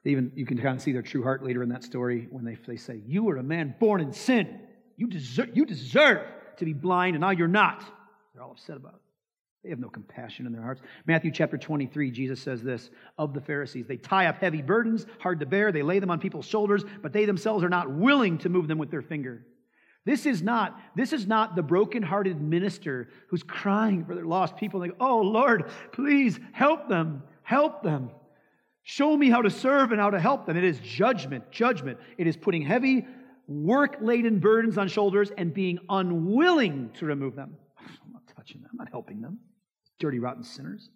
[0.06, 2.56] Even you can kind of see their true heart later in that story when they,
[2.68, 4.62] they say, You are a man born in sin.
[4.98, 6.26] You deserve, you deserve
[6.58, 7.84] to be blind, and now you're not.
[8.34, 9.02] They're all upset about it.
[9.64, 10.82] They have no compassion in their hearts.
[11.06, 15.40] Matthew chapter 23, Jesus says this of the Pharisees They tie up heavy burdens, hard
[15.40, 15.72] to bear.
[15.72, 18.78] They lay them on people's shoulders, but they themselves are not willing to move them
[18.78, 19.46] with their finger.
[20.06, 24.80] This is not, this is not the broken-hearted minister who's crying for their lost people.
[24.80, 28.12] They go, Oh Lord, please help them, help them.
[28.84, 30.56] Show me how to serve and how to help them.
[30.56, 32.00] It is judgment, judgment.
[32.18, 33.06] It is putting heavy,
[33.48, 37.56] work laden burdens on shoulders and being unwilling to remove them.
[37.80, 39.40] I'm not touching them, I'm not helping them.
[40.00, 40.90] Dirty, rotten sinners.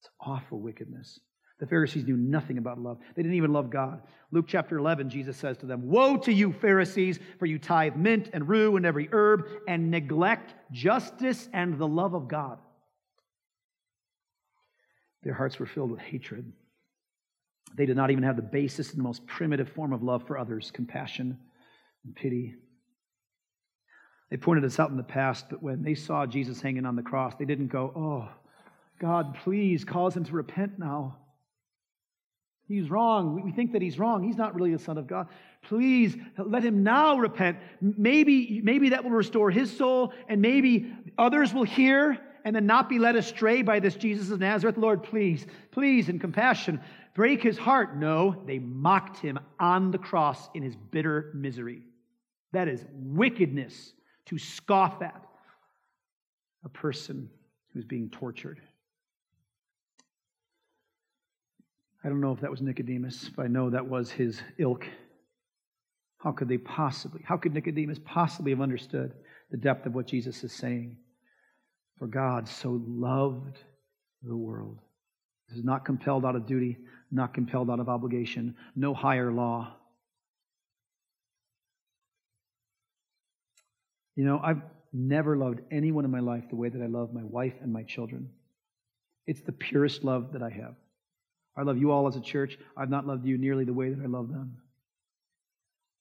[0.00, 1.20] It's awful wickedness.
[1.58, 2.98] The Pharisees knew nothing about love.
[3.16, 4.02] They didn't even love God.
[4.30, 8.30] Luke chapter 11, Jesus says to them, Woe to you, Pharisees, for you tithe mint
[8.32, 12.58] and rue and every herb and neglect justice and the love of God.
[15.24, 16.52] Their hearts were filled with hatred.
[17.76, 20.38] They did not even have the basis and the most primitive form of love for
[20.38, 21.38] others compassion
[22.04, 22.54] and pity.
[24.30, 27.02] They pointed this out in the past, but when they saw Jesus hanging on the
[27.02, 28.28] cross, they didn't go, Oh,
[29.00, 31.16] God, please cause him to repent now.
[32.66, 33.42] He's wrong.
[33.42, 34.22] We think that he's wrong.
[34.22, 35.28] He's not really the Son of God.
[35.62, 37.58] Please let him now repent.
[37.80, 42.88] Maybe, maybe that will restore his soul, and maybe others will hear and then not
[42.88, 44.76] be led astray by this Jesus of Nazareth.
[44.76, 46.80] Lord, please, please, in compassion,
[47.14, 47.96] break his heart.
[47.96, 51.87] No, they mocked him on the cross in his bitter misery.
[52.52, 53.92] That is wickedness
[54.26, 55.24] to scoff at
[56.64, 57.28] a person
[57.72, 58.60] who's being tortured.
[62.04, 64.86] I don't know if that was Nicodemus, but I know that was his ilk.
[66.18, 69.14] How could they possibly, how could Nicodemus possibly have understood
[69.50, 70.96] the depth of what Jesus is saying?
[71.98, 73.58] For God so loved
[74.22, 74.78] the world.
[75.48, 76.78] This is not compelled out of duty,
[77.10, 79.74] not compelled out of obligation, no higher law.
[84.18, 87.22] You know, I've never loved anyone in my life the way that I love my
[87.22, 88.30] wife and my children.
[89.28, 90.74] It's the purest love that I have.
[91.56, 92.58] I love you all as a church.
[92.76, 94.56] I've not loved you nearly the way that I love them.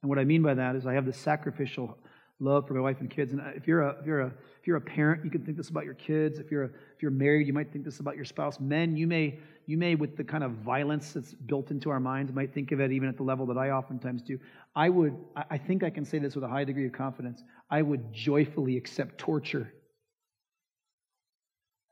[0.02, 1.96] And what I mean by that is I have this sacrificial
[2.40, 3.34] love for my wife and kids.
[3.34, 5.70] And if you're a, if you're a, if you're a parent, you can think this
[5.70, 6.40] about your kids.
[6.40, 8.60] If you're, a, if you're married, you might think this about your spouse.
[8.60, 12.34] Men, you may, you may, with the kind of violence that's built into our minds,
[12.34, 14.40] might think of it even at the level that I oftentimes do.
[14.76, 15.16] I would,
[15.50, 17.44] I think I can say this with a high degree of confidence.
[17.70, 19.72] I would joyfully accept torture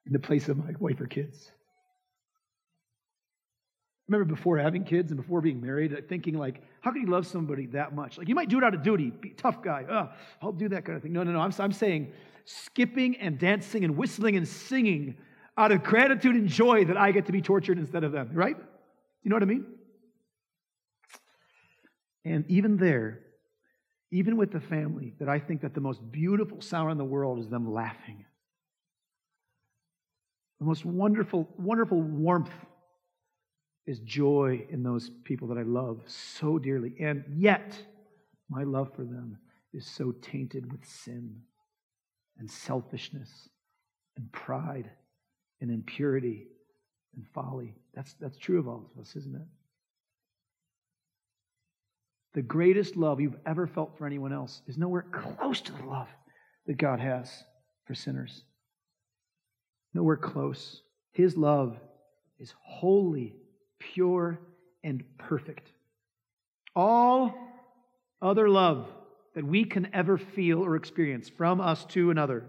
[0.07, 1.51] in the place of my wife or kids
[4.07, 7.65] remember before having kids and before being married, thinking like, how can you love somebody
[7.67, 8.17] that much?
[8.17, 9.85] Like you might do it out of duty, be tough guy.
[9.89, 10.09] Oh,
[10.41, 11.13] I'll do that kind of thing.
[11.13, 11.39] No, no, no.
[11.39, 12.11] I'm, I'm saying
[12.45, 15.15] skipping and dancing and whistling and singing
[15.57, 18.57] out of gratitude and joy that I get to be tortured instead of them, right?
[19.23, 19.65] You know what I mean?
[22.25, 23.21] And even there,
[24.11, 27.39] even with the family, that I think that the most beautiful sound in the world
[27.39, 28.25] is them laughing.
[30.59, 32.51] The most wonderful, wonderful warmth
[33.85, 36.95] is joy in those people that I love so dearly.
[36.99, 37.77] And yet,
[38.49, 39.37] my love for them
[39.73, 41.41] is so tainted with sin
[42.39, 43.49] and selfishness
[44.17, 44.89] and pride
[45.69, 46.47] and impurity
[47.15, 47.75] and folly.
[47.93, 49.47] That's, that's true of all of us, isn't it?
[52.33, 56.09] The greatest love you've ever felt for anyone else is nowhere close to the love
[56.67, 57.31] that God has
[57.85, 58.43] for sinners.
[59.93, 60.81] Nowhere close.
[61.13, 61.77] His love
[62.37, 63.35] is holy
[63.79, 64.39] pure,
[64.83, 65.71] and perfect.
[66.75, 67.33] All
[68.21, 68.87] other love
[69.33, 72.45] that we can ever feel or experience from us to another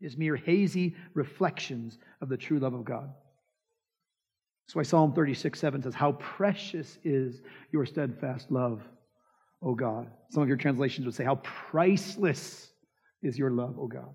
[0.00, 3.10] is mere hazy reflections of the true love of God.
[4.66, 8.82] That's why Psalm 36 7 says, How precious is your steadfast love,
[9.62, 10.08] O God.
[10.30, 12.70] Some of your translations would say, How priceless
[13.22, 14.14] is your love, O God.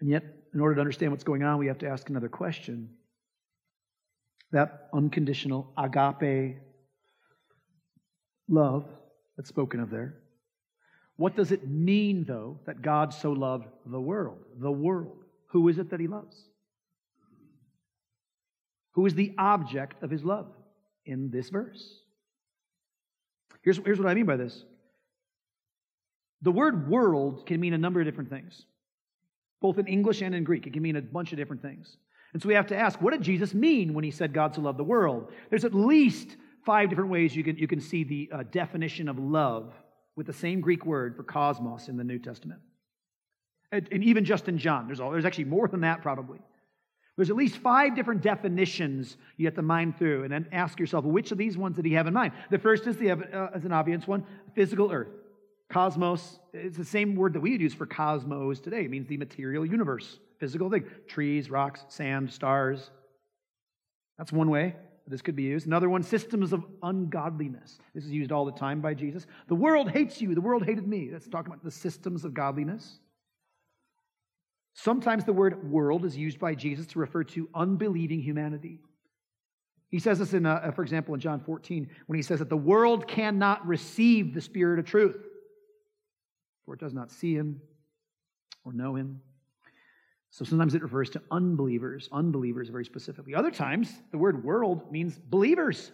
[0.00, 2.90] And yet, in order to understand what's going on, we have to ask another question.
[4.52, 6.56] That unconditional agape
[8.48, 8.86] love
[9.36, 10.14] that's spoken of there.
[11.18, 14.38] What does it mean, though, that God so loved the world?
[14.60, 15.24] The world.
[15.48, 16.36] Who is it that he loves?
[18.92, 20.46] Who is the object of his love
[21.04, 22.02] in this verse?
[23.62, 24.64] Here's, here's what I mean by this
[26.40, 28.62] the word world can mean a number of different things,
[29.60, 30.68] both in English and in Greek.
[30.68, 31.96] It can mean a bunch of different things.
[32.32, 34.60] And so we have to ask, what did Jesus mean when he said God so
[34.60, 35.32] loved the world?
[35.50, 39.18] There's at least five different ways you can, you can see the uh, definition of
[39.18, 39.72] love
[40.18, 42.60] with the same Greek word for cosmos in the New Testament.
[43.70, 46.40] And, and even just in John, there's, all, there's actually more than that probably.
[47.16, 51.04] There's at least five different definitions you have to mine through, and then ask yourself,
[51.04, 52.32] which of these ones did he have in mind?
[52.50, 54.26] The first is, the, uh, is an obvious one
[54.56, 55.08] physical earth.
[55.70, 58.86] Cosmos, it's the same word that we would use for cosmos today.
[58.86, 60.84] It means the material universe, physical thing.
[61.06, 62.90] Trees, rocks, sand, stars.
[64.16, 64.74] That's one way
[65.10, 65.66] this could be used.
[65.66, 67.78] Another one, systems of ungodliness.
[67.94, 69.26] This is used all the time by Jesus.
[69.46, 70.34] The world hates you.
[70.34, 71.08] The world hated me.
[71.10, 72.98] That's talking about the systems of godliness.
[74.74, 78.80] Sometimes the word world is used by Jesus to refer to unbelieving humanity.
[79.90, 82.56] He says this in, uh, for example, in John 14, when he says that the
[82.56, 85.16] world cannot receive the Spirit of truth,
[86.64, 87.60] for it does not see him
[88.64, 89.22] or know him.
[90.30, 93.34] So sometimes it refers to unbelievers, unbelievers very specifically.
[93.34, 95.90] Other times, the word world means believers,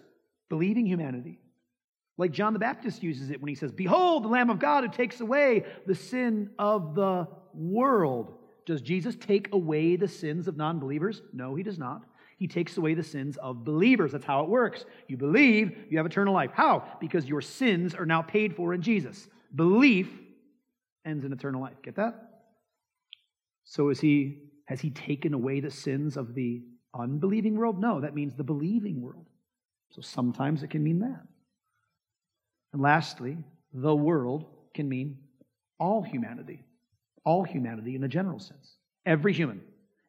[0.48, 1.38] believing humanity.
[2.16, 4.90] Like John the Baptist uses it when he says, Behold, the Lamb of God who
[4.90, 8.34] takes away the sin of the world.
[8.66, 11.22] Does Jesus take away the sins of non believers?
[11.32, 12.02] No, he does not.
[12.36, 14.12] He takes away the sins of believers.
[14.12, 14.84] That's how it works.
[15.06, 16.50] You believe, you have eternal life.
[16.52, 16.84] How?
[17.00, 19.28] Because your sins are now paid for in Jesus.
[19.54, 20.08] Belief
[21.04, 21.76] ends in eternal life.
[21.82, 22.33] Get that?
[23.64, 26.62] So is he has he taken away the sins of the
[26.98, 27.78] unbelieving world?
[27.78, 29.26] No, that means the believing world.
[29.90, 31.20] So sometimes it can mean that.
[32.72, 33.36] And lastly,
[33.72, 35.18] the world can mean
[35.78, 36.64] all humanity.
[37.24, 38.76] All humanity in a general sense.
[39.06, 39.60] Every human,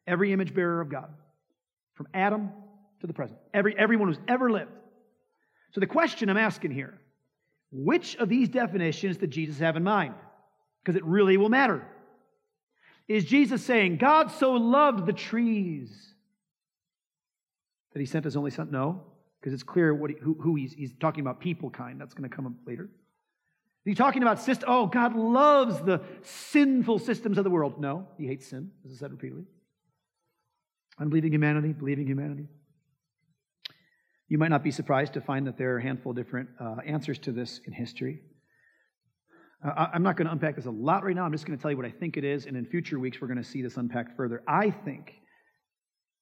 [0.06, 1.12] every image bearer of God,
[1.94, 2.50] from Adam
[3.00, 3.38] to the present.
[3.52, 4.70] Every, everyone who's ever lived.
[5.72, 6.98] So the question I'm asking here
[7.72, 10.14] which of these definitions did Jesus have in mind?
[10.82, 11.86] Because it really will matter.
[13.08, 16.14] Is Jesus saying, God so loved the trees
[17.92, 18.70] that he sent his only son?
[18.70, 19.02] No,
[19.40, 22.00] because it's clear what he, who, who he's, he's talking about people kind.
[22.00, 22.90] That's going to come up later.
[23.84, 24.68] He's talking about system.
[24.68, 27.80] Oh, God loves the sinful systems of the world.
[27.80, 29.44] No, he hates sin, as I said repeatedly.
[30.98, 32.48] Unbelieving humanity, believing humanity.
[34.28, 36.78] You might not be surprised to find that there are a handful of different uh,
[36.84, 38.22] answers to this in history.
[39.64, 41.24] Uh, I'm not going to unpack this a lot right now.
[41.24, 43.20] I'm just going to tell you what I think it is, and in future weeks,
[43.20, 44.42] we're going to see this unpacked further.
[44.46, 45.14] I think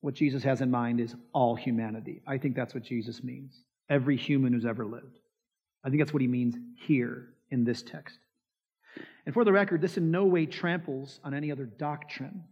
[0.00, 2.22] what Jesus has in mind is all humanity.
[2.26, 3.62] I think that's what Jesus means.
[3.88, 5.18] Every human who's ever lived.
[5.84, 8.18] I think that's what he means here in this text.
[9.26, 12.44] And for the record, this in no way tramples on any other doctrine.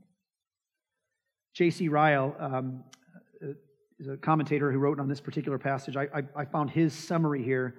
[1.55, 1.89] J.C.
[1.89, 2.85] Ryle um,
[3.43, 3.49] uh,
[4.01, 5.97] is a commentator who wrote on this particular passage.
[5.97, 7.75] I, I, I found his summary here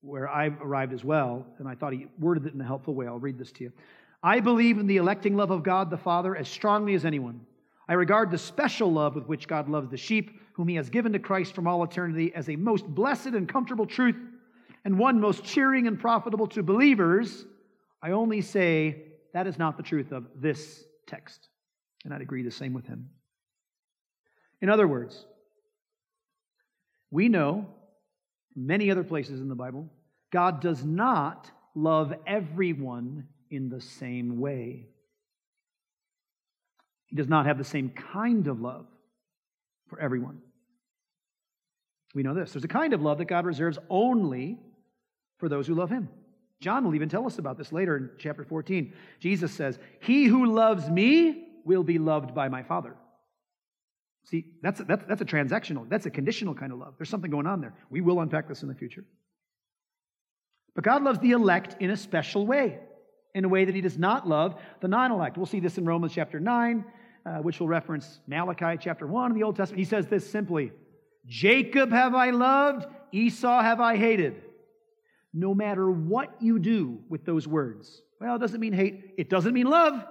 [0.00, 3.06] where I've arrived as well, and I thought he worded it in a helpful way.
[3.06, 3.72] I'll read this to you.
[4.22, 7.40] I believe in the electing love of God the Father as strongly as anyone.
[7.88, 11.12] I regard the special love with which God loves the sheep, whom he has given
[11.12, 14.16] to Christ from all eternity, as a most blessed and comfortable truth,
[14.84, 17.44] and one most cheering and profitable to believers.
[18.02, 21.48] I only say that is not the truth of this text.
[22.04, 23.10] And I'd agree the same with him.
[24.60, 25.24] In other words,
[27.10, 27.66] we know
[28.54, 29.88] many other places in the Bible,
[30.30, 34.86] God does not love everyone in the same way.
[37.06, 38.86] He does not have the same kind of love
[39.88, 40.40] for everyone.
[42.14, 42.52] We know this.
[42.52, 44.58] There's a kind of love that God reserves only
[45.38, 46.08] for those who love Him.
[46.60, 48.92] John will even tell us about this later in chapter 14.
[49.20, 52.94] Jesus says, He who loves me will be loved by my Father.
[54.30, 56.94] See, that's that's, that's a transactional, that's a conditional kind of love.
[56.98, 57.74] There's something going on there.
[57.88, 59.04] We will unpack this in the future.
[60.74, 62.78] But God loves the elect in a special way,
[63.34, 65.38] in a way that He does not love the non elect.
[65.38, 66.84] We'll see this in Romans chapter 9,
[67.24, 69.78] uh, which will reference Malachi chapter 1 in the Old Testament.
[69.78, 70.72] He says this simply
[71.26, 74.42] Jacob have I loved, Esau have I hated.
[75.32, 79.54] No matter what you do with those words, well, it doesn't mean hate, it doesn't
[79.54, 80.04] mean love.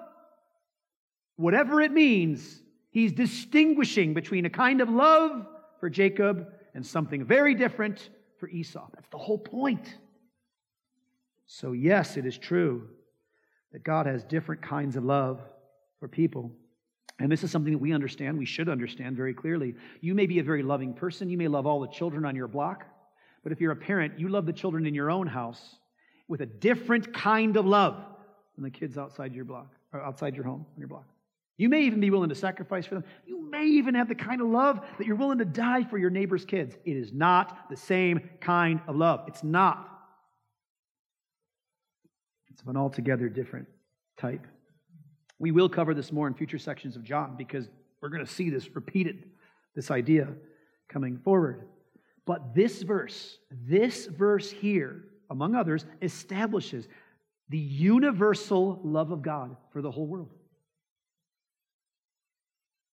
[1.35, 5.45] Whatever it means, He's distinguishing between a kind of love
[5.79, 8.09] for Jacob and something very different
[8.39, 8.87] for Esau.
[8.93, 9.97] That's the whole point.
[11.45, 12.87] So, yes, it is true
[13.71, 15.41] that God has different kinds of love
[15.99, 16.51] for people.
[17.19, 19.73] And this is something that we understand, we should understand very clearly.
[20.01, 22.47] You may be a very loving person, you may love all the children on your
[22.47, 22.85] block,
[23.43, 25.77] but if you're a parent, you love the children in your own house
[26.27, 28.03] with a different kind of love
[28.55, 31.07] than the kids outside your block or outside your home on your block.
[31.57, 33.03] You may even be willing to sacrifice for them.
[33.25, 36.11] You may even have the kind of love that you're willing to die for your
[36.11, 36.77] neighbor's kids.
[36.85, 39.23] It is not the same kind of love.
[39.27, 39.89] It's not.
[42.51, 43.67] It's of an altogether different
[44.17, 44.45] type.
[45.39, 47.67] We will cover this more in future sections of John because
[48.01, 49.23] we're going to see this repeated,
[49.75, 50.27] this idea
[50.89, 51.67] coming forward.
[52.25, 56.87] But this verse, this verse here, among others, establishes
[57.49, 60.29] the universal love of God for the whole world.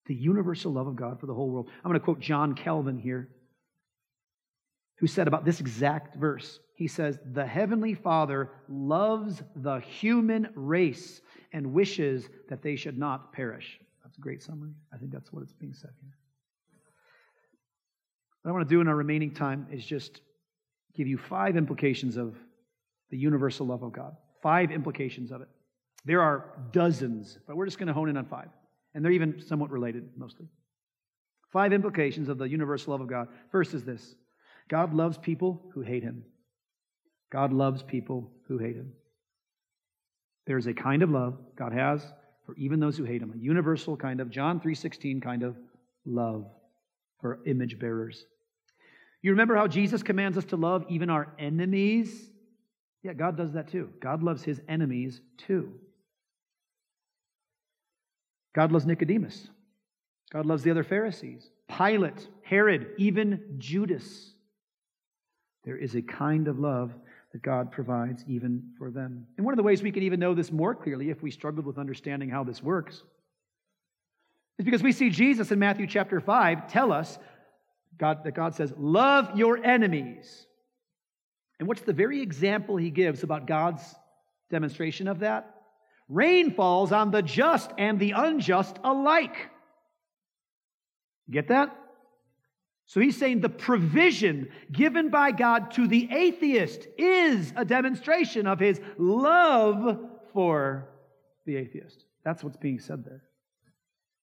[0.07, 1.69] The universal love of God for the whole world.
[1.85, 3.29] I'm going to quote John Calvin here,
[4.99, 6.61] who said about this exact verse.
[6.77, 11.21] He says, The Heavenly Father loves the human race
[11.53, 13.79] and wishes that they should not perish.
[14.03, 14.73] That's a great summary.
[14.93, 16.13] I think that's what it's being said here.
[18.43, 20.21] What I want to do in our remaining time is just
[20.95, 22.37] give you five implications of
[23.11, 24.17] the universal love of God.
[24.43, 25.49] Five implications of it.
[26.05, 28.49] There are dozens, but we're just going to hone in on five.
[28.95, 30.47] And they're even somewhat related, mostly.
[31.53, 33.29] Five implications of the universal love of God.
[33.51, 34.15] First is this
[34.69, 36.25] God loves people who hate him.
[37.31, 38.93] God loves people who hate him.
[40.47, 42.05] There is a kind of love God has
[42.47, 45.57] for even those who hate him, a universal kind of John 3:16 kind of
[46.05, 46.47] love
[47.21, 48.27] for image bearers.
[49.23, 52.31] You remember how Jesus commands us to love even our enemies?
[53.03, 53.91] Yeah, God does that too.
[54.01, 55.73] God loves his enemies too.
[58.55, 59.49] God loves Nicodemus.
[60.33, 64.33] God loves the other Pharisees, Pilate, Herod, even Judas.
[65.65, 66.93] There is a kind of love
[67.33, 69.27] that God provides even for them.
[69.37, 71.67] And one of the ways we can even know this more clearly if we struggled
[71.67, 73.03] with understanding how this works
[74.59, 77.19] is because we see Jesus in Matthew chapter 5 tell us
[77.99, 80.47] God, that God says, Love your enemies.
[81.59, 83.83] And what's the very example he gives about God's
[84.51, 85.54] demonstration of that?
[86.09, 89.51] Rain falls on the just and the unjust alike.
[91.31, 91.77] Get that?
[92.87, 98.61] So he's saying the provision given by God to the atheist is a demonstration of
[98.61, 99.99] his love
[100.33, 100.91] for
[101.47, 102.05] the atheist.
[102.25, 103.23] That's what's being said there.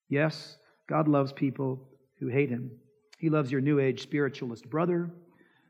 [0.10, 0.58] Yes,
[0.88, 1.88] God loves people
[2.20, 2.72] who hate him.
[3.18, 5.12] He loves your New Age spiritualist brother.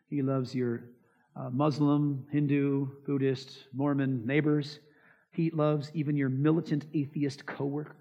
[0.09, 0.84] He loves your
[1.36, 4.80] uh, Muslim, Hindu, Buddhist, Mormon neighbors.
[5.32, 7.96] He loves even your militant atheist coworker.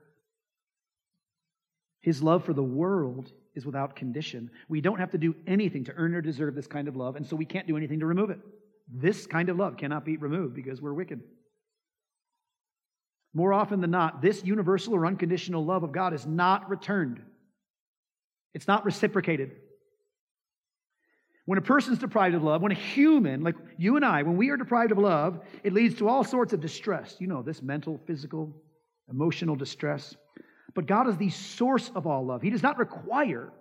[2.01, 4.51] His love for the world is without condition.
[4.69, 7.27] We don't have to do anything to earn or deserve this kind of love, and
[7.27, 8.41] so we can't do anything to remove it.
[8.93, 11.21] This kind of love cannot be removed because we're wicked.
[13.33, 17.21] More often than not, this universal or unconditional love of God is not returned.
[18.55, 19.53] It's not reciprocated.
[21.51, 24.51] When a person's deprived of love, when a human, like you and I, when we
[24.51, 27.17] are deprived of love, it leads to all sorts of distress.
[27.19, 28.55] You know, this mental, physical,
[29.11, 30.15] emotional distress.
[30.77, 32.41] But God is the source of all love.
[32.41, 33.53] He does not require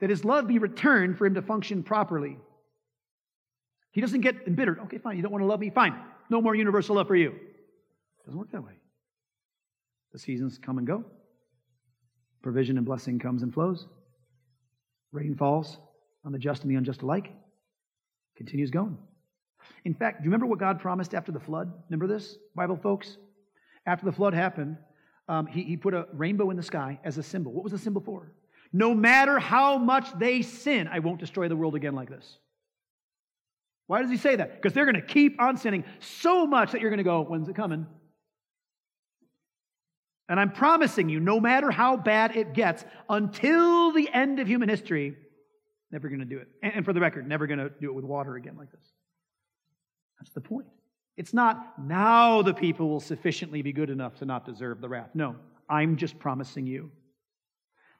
[0.00, 2.36] that his love be returned for him to function properly.
[3.92, 4.80] He doesn't get embittered.
[4.80, 5.70] Okay, fine, you don't want to love me?
[5.70, 5.98] Fine.
[6.28, 7.30] No more universal love for you.
[7.30, 8.74] It doesn't work that way.
[10.12, 11.06] The seasons come and go.
[12.42, 13.86] Provision and blessing comes and flows.
[15.10, 15.78] Rain falls
[16.24, 17.32] on the just and the unjust alike.
[18.36, 18.98] Continues going.
[19.84, 21.72] In fact, do you remember what God promised after the flood?
[21.88, 23.16] Remember this, Bible folks?
[23.86, 24.76] After the flood happened,
[25.28, 27.52] um, he, he put a rainbow in the sky as a symbol.
[27.52, 28.32] What was the symbol for?
[28.72, 32.38] No matter how much they sin, I won't destroy the world again like this.
[33.86, 34.60] Why does he say that?
[34.60, 37.48] Because they're going to keep on sinning so much that you're going to go, when's
[37.48, 37.86] it coming?
[40.28, 44.70] And I'm promising you, no matter how bad it gets, until the end of human
[44.70, 45.16] history,
[45.94, 46.48] never going to do it.
[46.60, 48.92] And for the record, never going to do it with water again like this.
[50.18, 50.66] That's the point.
[51.16, 55.10] It's not now the people will sufficiently be good enough to not deserve the wrath.
[55.14, 55.36] No,
[55.70, 56.90] I'm just promising you.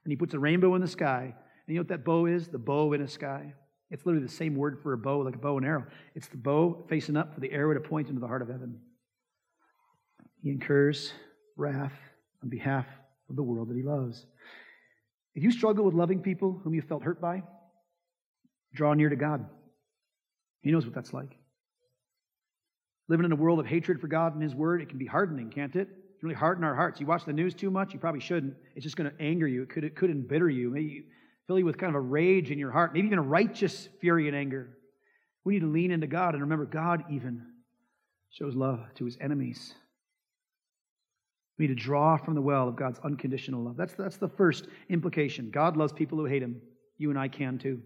[0.04, 1.22] And he puts a rainbow in the sky.
[1.22, 1.34] And
[1.68, 2.48] you know what that bow is?
[2.48, 3.54] The bow in a sky.
[3.92, 5.86] It's literally the same word for a bow, like a bow and arrow.
[6.16, 8.80] It's the bow facing up for the arrow to point into the heart of heaven.
[10.42, 11.12] He incurs
[11.56, 11.92] wrath
[12.42, 12.86] on behalf
[13.30, 14.26] of the world that he loves.
[15.36, 17.44] If you struggle with loving people whom you felt hurt by,
[18.74, 19.46] draw near to God.
[20.60, 21.36] He knows what that's like.
[23.08, 25.50] Living in a world of hatred for God and His Word, it can be hardening,
[25.50, 25.88] can't it?
[25.88, 27.00] It can really harden our hearts.
[27.00, 28.54] You watch the news too much, you probably shouldn't.
[28.74, 29.62] It's just going to anger you.
[29.62, 31.04] It could, it could embitter you, maybe
[31.46, 34.26] fill you with kind of a rage in your heart, maybe even a righteous fury
[34.26, 34.78] and anger.
[35.44, 37.44] We need to lean into God and remember God even
[38.30, 39.74] shows love to His enemies.
[41.58, 43.76] We need to draw from the well of God's unconditional love.
[43.76, 45.50] That's, that's the first implication.
[45.50, 46.60] God loves people who hate him.
[46.98, 47.80] You and I can too.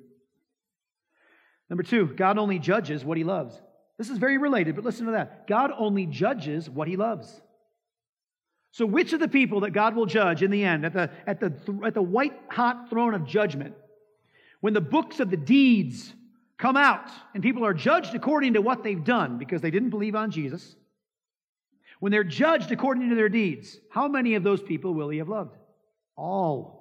[1.70, 3.60] Number two, God only judges what he loves.
[3.98, 5.46] This is very related, but listen to that.
[5.46, 7.42] God only judges what he loves.
[8.70, 11.40] So, which of the people that God will judge in the end, at the, at
[11.40, 11.52] the,
[11.84, 13.74] at the white hot throne of judgment,
[14.60, 16.14] when the books of the deeds
[16.58, 20.14] come out and people are judged according to what they've done because they didn't believe
[20.14, 20.76] on Jesus,
[22.00, 25.28] When they're judged according to their deeds, how many of those people will he have
[25.28, 25.56] loved?
[26.16, 26.77] All.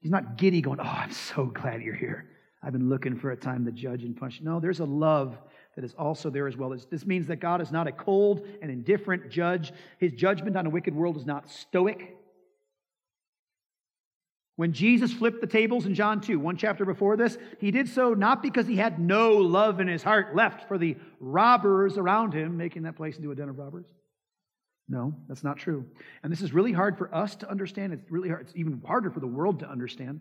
[0.00, 2.28] He's not giddy going, Oh, I'm so glad you're here.
[2.62, 4.40] I've been looking for a time to judge and punish.
[4.40, 5.38] No, there's a love
[5.76, 6.76] that is also there as well.
[6.90, 9.72] This means that God is not a cold and indifferent judge.
[9.98, 12.16] His judgment on a wicked world is not stoic.
[14.56, 18.12] When Jesus flipped the tables in John 2, one chapter before this, he did so
[18.12, 22.56] not because he had no love in his heart left for the robbers around him,
[22.56, 23.86] making that place into a den of robbers.
[24.88, 25.84] No, that's not true.
[26.22, 27.92] And this is really hard for us to understand.
[27.92, 28.42] It's really hard.
[28.42, 30.20] It's even harder for the world to understand.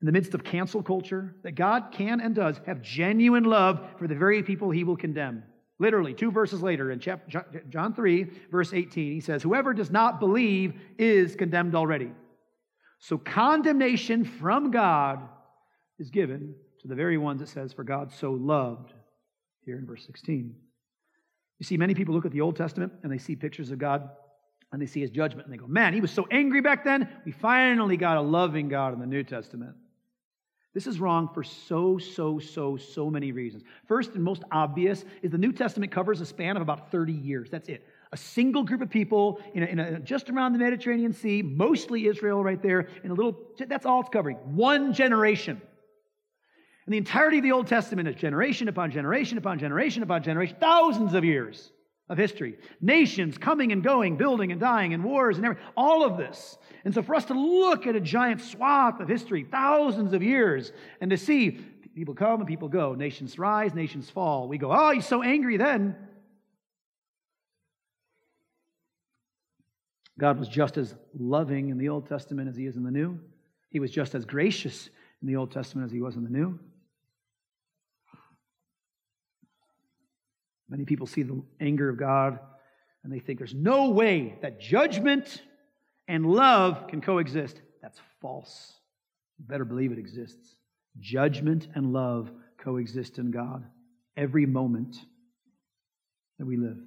[0.00, 4.08] In the midst of cancel culture, that God can and does have genuine love for
[4.08, 5.44] the very people he will condemn.
[5.78, 10.74] Literally, two verses later in John 3, verse 18, he says, Whoever does not believe
[10.98, 12.10] is condemned already.
[12.98, 15.20] So condemnation from God
[15.98, 18.92] is given to the very ones it says, For God so loved,
[19.64, 20.54] here in verse 16.
[21.58, 24.08] You see, many people look at the Old Testament and they see pictures of God
[24.72, 27.08] and they see his judgment and they go, Man, he was so angry back then.
[27.24, 29.74] We finally got a loving God in the New Testament.
[30.74, 33.62] This is wrong for so, so, so, so many reasons.
[33.88, 37.48] First and most obvious is the New Testament covers a span of about 30 years.
[37.48, 37.86] That's it.
[38.12, 42.06] A single group of people in, a, in a, just around the Mediterranean Sea, mostly
[42.06, 44.36] Israel right there, in a little, that's all it's covering.
[44.54, 45.62] One generation.
[46.86, 50.56] And the entirety of the Old Testament is generation upon generation upon generation upon generation,
[50.60, 51.72] thousands of years
[52.08, 52.58] of history.
[52.80, 55.64] Nations coming and going, building and dying, and wars and everything.
[55.76, 56.56] All of this.
[56.84, 60.70] And so for us to look at a giant swath of history, thousands of years,
[61.00, 61.60] and to see
[61.96, 65.56] people come and people go, nations rise, nations fall, we go, oh, he's so angry
[65.56, 65.96] then.
[70.18, 73.18] God was just as loving in the Old Testament as he is in the New.
[73.70, 74.88] He was just as gracious
[75.20, 76.58] in the Old Testament as he was in the New.
[80.68, 82.38] Many people see the anger of God
[83.04, 85.42] and they think there's no way that judgment
[86.08, 87.60] and love can coexist.
[87.80, 88.74] That's false.
[89.38, 90.56] You better believe it exists.
[90.98, 93.64] Judgment and love coexist in God
[94.16, 94.96] every moment
[96.38, 96.78] that we live.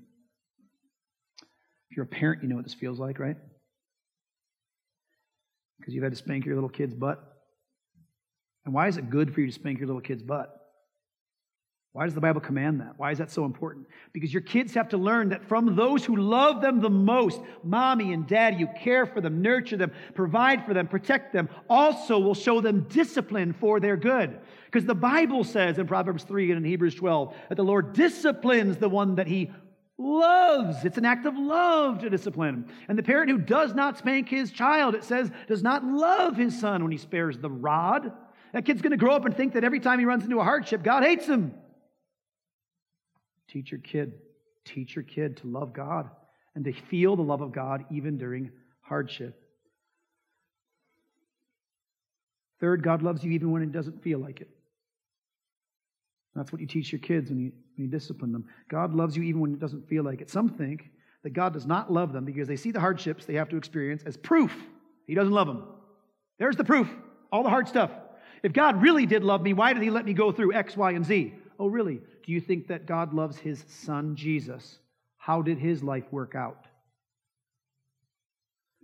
[1.89, 3.37] If you're a parent, you know what this feels like, right?
[5.79, 7.23] Because you've had to spank your little kid's butt.
[8.65, 10.58] And why is it good for you to spank your little kid's butt?
[11.91, 12.93] Why does the Bible command that?
[12.97, 13.87] Why is that so important?
[14.13, 18.13] Because your kids have to learn that from those who love them the most, mommy
[18.13, 22.35] and daddy, you care for them, nurture them, provide for them, protect them, also will
[22.35, 24.39] show them discipline for their good.
[24.65, 28.77] Because the Bible says in Proverbs 3 and in Hebrews 12 that the Lord disciplines
[28.77, 29.49] the one that he
[29.97, 30.85] loves.
[30.85, 32.71] It's an act of love to discipline.
[32.87, 36.57] And the parent who does not spank his child, it says, does not love his
[36.59, 38.13] son when he spares the rod.
[38.53, 40.43] That kid's going to grow up and think that every time he runs into a
[40.43, 41.55] hardship, God hates him.
[43.51, 44.13] Teach your kid,
[44.65, 46.09] teach your kid to love God
[46.55, 49.41] and to feel the love of God even during hardship.
[52.59, 54.49] Third, God loves you even when it doesn't feel like it.
[56.35, 58.45] That's what you teach your kids when you, when you discipline them.
[58.69, 60.29] God loves you even when it doesn't feel like it.
[60.29, 60.89] Some think
[61.23, 64.03] that God does not love them because they see the hardships they have to experience
[64.05, 64.55] as proof
[65.07, 65.63] He doesn't love them.
[66.37, 66.89] There's the proof,
[67.31, 67.91] all the hard stuff.
[68.43, 70.91] If God really did love me, why did He let me go through X, Y,
[70.91, 71.33] and Z?
[71.59, 71.99] Oh, really?
[72.25, 74.79] Do you think that God loves his son, Jesus?
[75.17, 76.65] How did his life work out?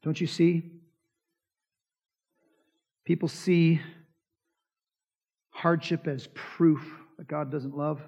[0.03, 0.71] Don't you see?
[3.05, 3.81] People see
[5.51, 6.85] hardship as proof
[7.17, 8.01] that God doesn't love.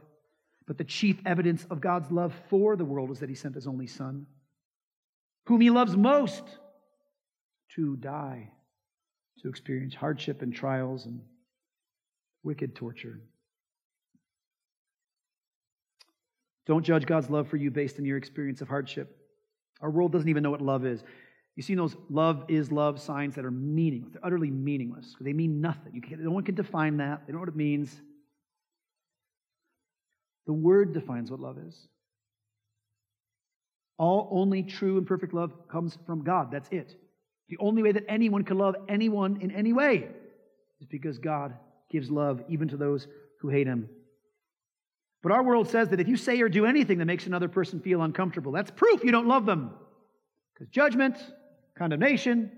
[0.68, 3.68] But the chief evidence of God's love for the world is that he sent his
[3.68, 4.26] only son,
[5.46, 6.44] whom he loves most,
[7.76, 8.52] to die,
[9.42, 11.22] to experience hardship and trials and
[12.44, 13.22] wicked torture.
[16.68, 19.16] Don't judge God's love for you based on your experience of hardship.
[19.82, 21.04] Our world doesn't even know what love is.
[21.56, 24.14] You see those love is love signs that are meaningless.
[24.14, 25.16] They're utterly meaningless.
[25.20, 26.04] They mean nothing.
[26.20, 27.26] No one can define that.
[27.26, 28.00] They don't know what it means.
[30.46, 31.76] The word defines what love is.
[33.98, 36.52] All only true and perfect love comes from God.
[36.52, 36.96] That's it.
[37.50, 40.10] The only way that anyone can love anyone in any way
[40.80, 41.56] is because God
[41.90, 43.08] gives love even to those
[43.40, 43.90] who hate him.
[45.24, 47.80] But our world says that if you say or do anything that makes another person
[47.80, 49.72] feel uncomfortable, that's proof you don't love them.
[50.54, 51.18] Because judgment,
[51.78, 52.52] condemnation,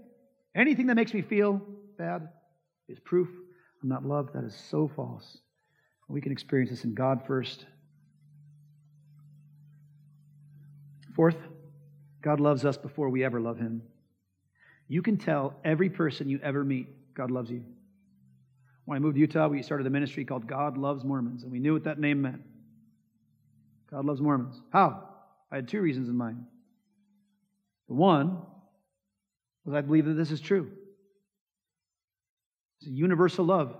[0.55, 1.61] anything that makes me feel
[1.97, 2.29] bad
[2.87, 3.29] is proof
[3.81, 4.33] I'm not loved.
[4.33, 5.37] That is so false.
[6.07, 7.65] We can experience this in God first.
[11.15, 11.37] Fourth,
[12.21, 13.83] God loves us before we ever love Him.
[14.87, 17.63] You can tell every person you ever meet, God loves you.
[18.89, 21.59] When I moved to Utah, we started a ministry called God Loves Mormons, and we
[21.59, 22.41] knew what that name meant.
[23.91, 24.59] God loves Mormons.
[24.73, 25.03] How?
[25.51, 26.43] I had two reasons in mind.
[27.87, 28.41] The one
[29.63, 30.71] was I believe that this is true.
[32.79, 33.73] It's a universal love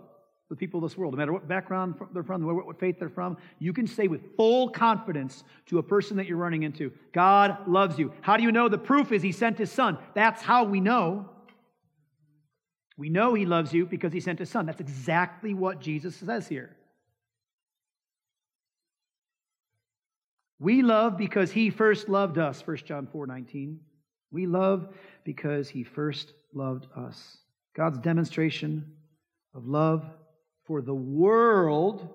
[0.48, 3.10] for the people of this world, no matter what background they're from, what faith they're
[3.10, 3.36] from.
[3.58, 7.98] You can say with full confidence to a person that you're running into, God loves
[7.98, 8.14] you.
[8.22, 8.70] How do you know?
[8.70, 9.98] The proof is He sent His Son.
[10.14, 11.32] That's how we know.
[13.00, 14.66] We know He loves you because He sent His Son.
[14.66, 16.76] That's exactly what Jesus says here.
[20.60, 23.80] We love because He first loved us, 1 John 4 19.
[24.32, 24.90] We love
[25.24, 27.38] because He first loved us.
[27.76, 28.92] God's demonstration
[29.56, 30.06] of love
[30.66, 32.10] for the world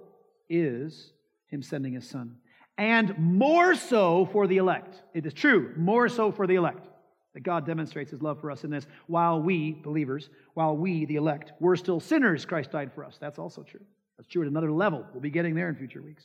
[0.49, 1.12] is
[1.49, 2.37] him sending his son.
[2.76, 5.03] And more so for the elect.
[5.14, 6.87] It is true, more so for the elect.
[7.35, 8.87] That God demonstrates his love for us in this.
[9.09, 13.18] While we, believers, while we, the elect, were still sinners, Christ died for us.
[13.20, 13.85] That's also true.
[14.16, 15.05] That's true at another level.
[15.12, 16.24] We'll be getting there in future weeks.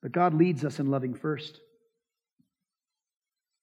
[0.00, 1.60] But God leads us in loving first.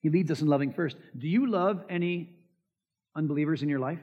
[0.01, 0.97] He leads us in loving first.
[1.17, 2.35] Do you love any
[3.15, 4.01] unbelievers in your life?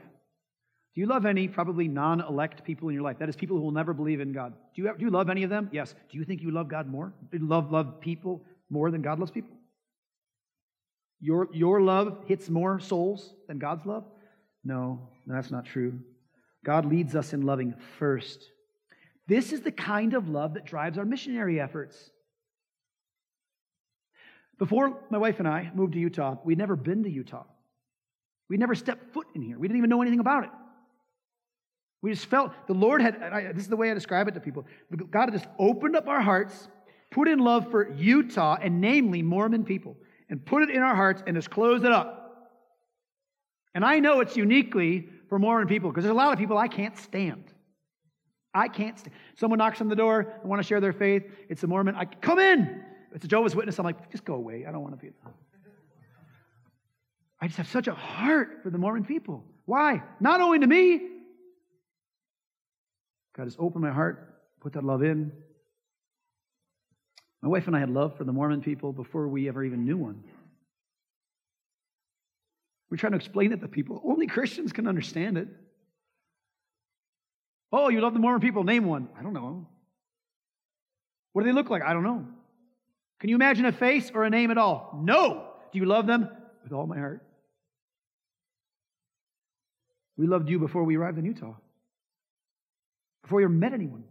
[0.95, 3.19] Do you love any probably non elect people in your life?
[3.19, 4.53] That is, people who will never believe in God.
[4.75, 5.69] Do you, do you love any of them?
[5.71, 5.93] Yes.
[6.11, 7.13] Do you think you love God more?
[7.31, 9.55] Do you love, love people more than God loves people?
[11.21, 14.05] Your, your love hits more souls than God's love?
[14.63, 15.99] No, that's not true.
[16.65, 18.43] God leads us in loving first.
[19.27, 22.09] This is the kind of love that drives our missionary efforts.
[24.57, 27.45] Before my wife and I moved to Utah, we'd never been to Utah.
[28.49, 29.57] We'd never stepped foot in here.
[29.57, 30.49] We didn't even know anything about it.
[32.01, 34.39] We just felt the Lord had, I, this is the way I describe it to
[34.39, 34.65] people.
[35.11, 36.67] God had just opened up our hearts,
[37.11, 39.95] put in love for Utah, and namely Mormon people,
[40.31, 42.49] and put it in our hearts and just close it up.
[43.75, 46.67] And I know it's uniquely for Mormon people because there's a lot of people I
[46.67, 47.43] can't stand.
[48.53, 49.15] I can't stand.
[49.35, 51.23] Someone knocks on the door and want to share their faith.
[51.47, 51.95] It's a Mormon.
[51.95, 52.83] I come in.
[53.13, 53.77] It's a Jehovah's Witness.
[53.77, 54.65] I'm like, just go away.
[54.67, 55.11] I don't want to be.
[55.11, 55.33] There.
[57.39, 59.43] I just have such a heart for the Mormon people.
[59.65, 60.01] Why?
[60.19, 61.01] Not only to me,
[63.35, 65.31] God has opened my heart, put that love in.
[67.41, 69.97] My wife and I had love for the Mormon people before we ever even knew
[69.97, 70.23] one.
[72.89, 74.01] We're trying to explain it to people.
[74.05, 75.47] Only Christians can understand it.
[77.71, 78.63] Oh, you love the Mormon people?
[78.63, 79.07] Name one.
[79.17, 79.65] I don't know.
[81.33, 81.83] What do they look like?
[81.83, 82.25] I don't know.
[83.19, 84.99] Can you imagine a face or a name at all?
[85.01, 85.47] No.
[85.71, 86.29] Do you love them?
[86.63, 87.23] With all my heart.
[90.17, 91.55] We loved you before we arrived in Utah
[93.31, 94.03] before you ever met anyone.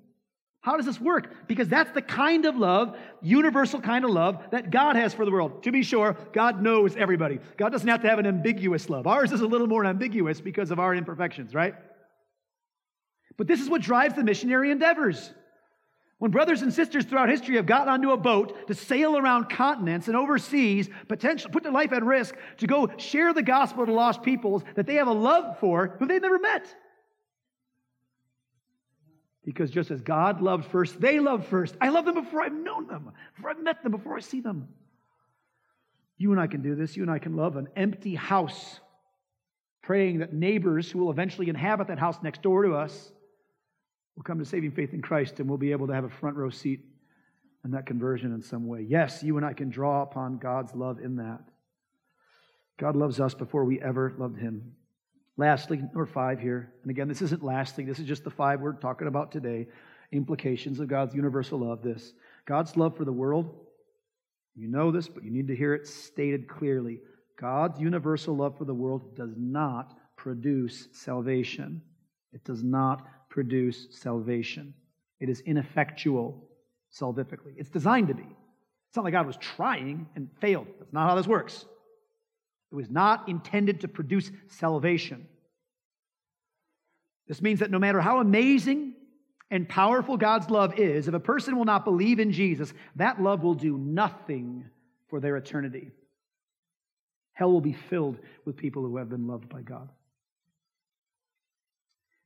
[0.62, 1.48] How does this work?
[1.48, 5.30] Because that's the kind of love, universal kind of love, that God has for the
[5.30, 5.62] world.
[5.62, 7.38] To be sure, God knows everybody.
[7.56, 9.06] God doesn't have to have an ambiguous love.
[9.06, 11.74] Ours is a little more ambiguous because of our imperfections, right?
[13.38, 15.32] But this is what drives the missionary endeavors.
[16.18, 20.08] When brothers and sisters throughout history have gotten onto a boat to sail around continents
[20.08, 24.22] and overseas, potentially put their life at risk to go share the gospel to lost
[24.22, 26.66] peoples that they have a love for who they've never met.
[29.44, 31.74] Because just as God loved first, they loved first.
[31.80, 34.68] I love them before I've known them, before I've met them, before I see them.
[36.18, 36.96] You and I can do this.
[36.96, 38.80] You and I can love an empty house,
[39.82, 43.12] praying that neighbors who will eventually inhabit that house next door to us
[44.16, 46.36] will come to saving faith in Christ and we'll be able to have a front
[46.36, 46.84] row seat
[47.64, 48.84] in that conversion in some way.
[48.86, 51.40] Yes, you and I can draw upon God's love in that.
[52.78, 54.74] God loves us before we ever loved him.
[55.40, 58.74] Lastly, number five here, and again, this isn't lastly, this is just the five we're
[58.74, 59.68] talking about today
[60.12, 61.80] implications of God's universal love.
[61.80, 62.12] This
[62.44, 63.48] God's love for the world,
[64.54, 66.98] you know this, but you need to hear it stated clearly.
[67.40, 71.80] God's universal love for the world does not produce salvation.
[72.34, 74.74] It does not produce salvation.
[75.20, 76.50] It is ineffectual
[76.92, 77.54] salvifically.
[77.56, 78.28] It's designed to be.
[78.88, 80.66] It's not like God was trying and failed.
[80.78, 81.64] That's not how this works.
[82.70, 85.26] It was not intended to produce salvation.
[87.26, 88.94] This means that no matter how amazing
[89.50, 93.42] and powerful God's love is, if a person will not believe in Jesus, that love
[93.42, 94.64] will do nothing
[95.08, 95.90] for their eternity.
[97.32, 99.88] Hell will be filled with people who have been loved by God.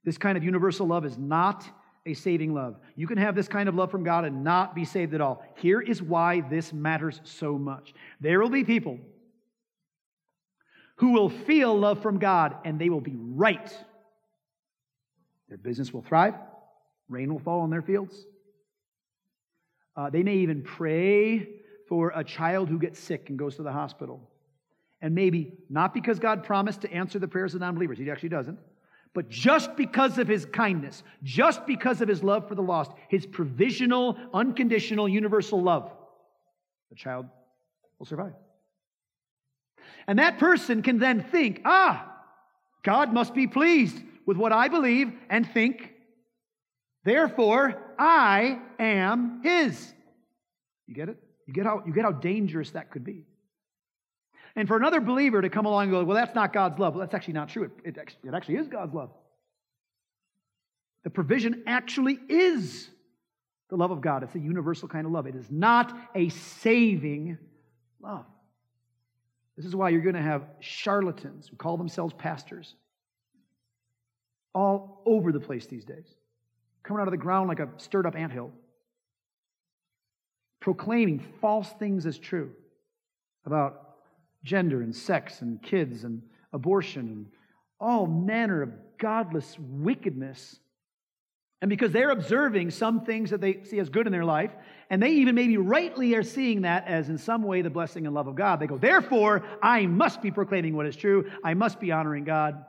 [0.05, 1.64] This kind of universal love is not
[2.07, 2.76] a saving love.
[2.97, 5.42] You can have this kind of love from God and not be saved at all.
[5.57, 7.95] Here is why this matters so much.
[8.20, 8.99] There will be people
[10.97, 13.76] who will feel love from God, and they will be right.
[15.49, 16.34] Their business will thrive,
[17.09, 18.26] rain will fall on their fields.
[19.97, 21.49] Uh, they may even pray
[21.88, 24.28] for a child who gets sick and goes to the hospital.
[25.01, 28.30] And maybe not because God promised to answer the prayers of non believers, He actually
[28.30, 28.59] doesn't,
[29.12, 33.26] But just because of his kindness, just because of his love for the lost, his
[33.26, 35.92] provisional, unconditional, universal love,
[36.90, 37.26] the child
[37.99, 38.32] will survive.
[40.07, 42.11] And that person can then think, ah,
[42.82, 45.92] God must be pleased with what I believe and think.
[47.05, 49.92] Therefore, I am his.
[50.86, 51.18] You get it?
[51.46, 53.24] You get how, you get how dangerous that could be.
[54.57, 56.94] And for another believer to come along and go, well, that's not God's love.
[56.94, 57.70] Well, that's actually not true.
[57.84, 59.11] It, it, it actually is God's love.
[61.02, 62.88] The provision actually is
[63.68, 64.22] the love of God.
[64.22, 65.26] It's a universal kind of love.
[65.26, 67.36] It is not a saving
[68.00, 68.24] love.
[69.57, 72.74] This is why you're going to have charlatans who call themselves pastors
[74.55, 76.07] all over the place these days,
[76.82, 78.50] coming out of the ground like a stirred up anthill,
[80.61, 82.50] proclaiming false things as true
[83.46, 83.96] about
[84.44, 87.26] gender and sex and kids and abortion and
[87.80, 90.59] all manner of godless wickedness.
[91.65, 94.51] And because they're observing some things that they see as good in their life,
[94.91, 98.15] and they even maybe rightly are seeing that as in some way the blessing and
[98.15, 101.31] love of God, they go, Therefore, I must be proclaiming what is true.
[101.43, 102.62] I must be honoring God.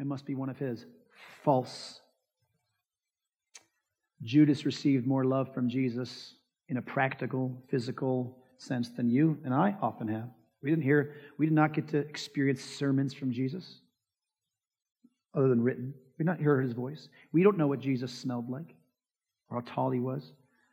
[0.00, 0.84] I must be one of His.
[1.44, 2.00] False.
[4.24, 6.34] Judas received more love from Jesus
[6.68, 10.28] in a practical, physical sense than you and I often have.
[10.64, 13.82] We didn't hear, we did not get to experience sermons from Jesus
[15.32, 15.94] other than written.
[16.22, 17.08] We did not hear his voice.
[17.32, 18.76] We don't know what Jesus smelled like
[19.50, 20.30] or how tall he was,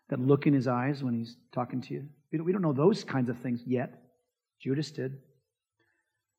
[0.10, 2.06] that look in his eyes when he's talking to you.
[2.32, 4.00] We don't, we don't know those kinds of things yet.
[4.60, 5.18] Judas did,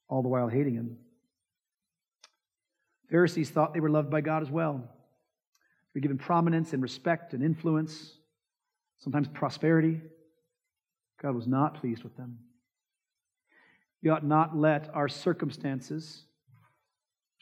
[0.09, 0.97] all the while hating him.
[3.11, 4.77] Pharisees thought they were loved by God as well.
[4.79, 8.13] They were given prominence and respect and influence,
[8.99, 10.01] sometimes prosperity.
[11.21, 12.39] God was not pleased with them.
[14.05, 16.27] We ought not let our circumstances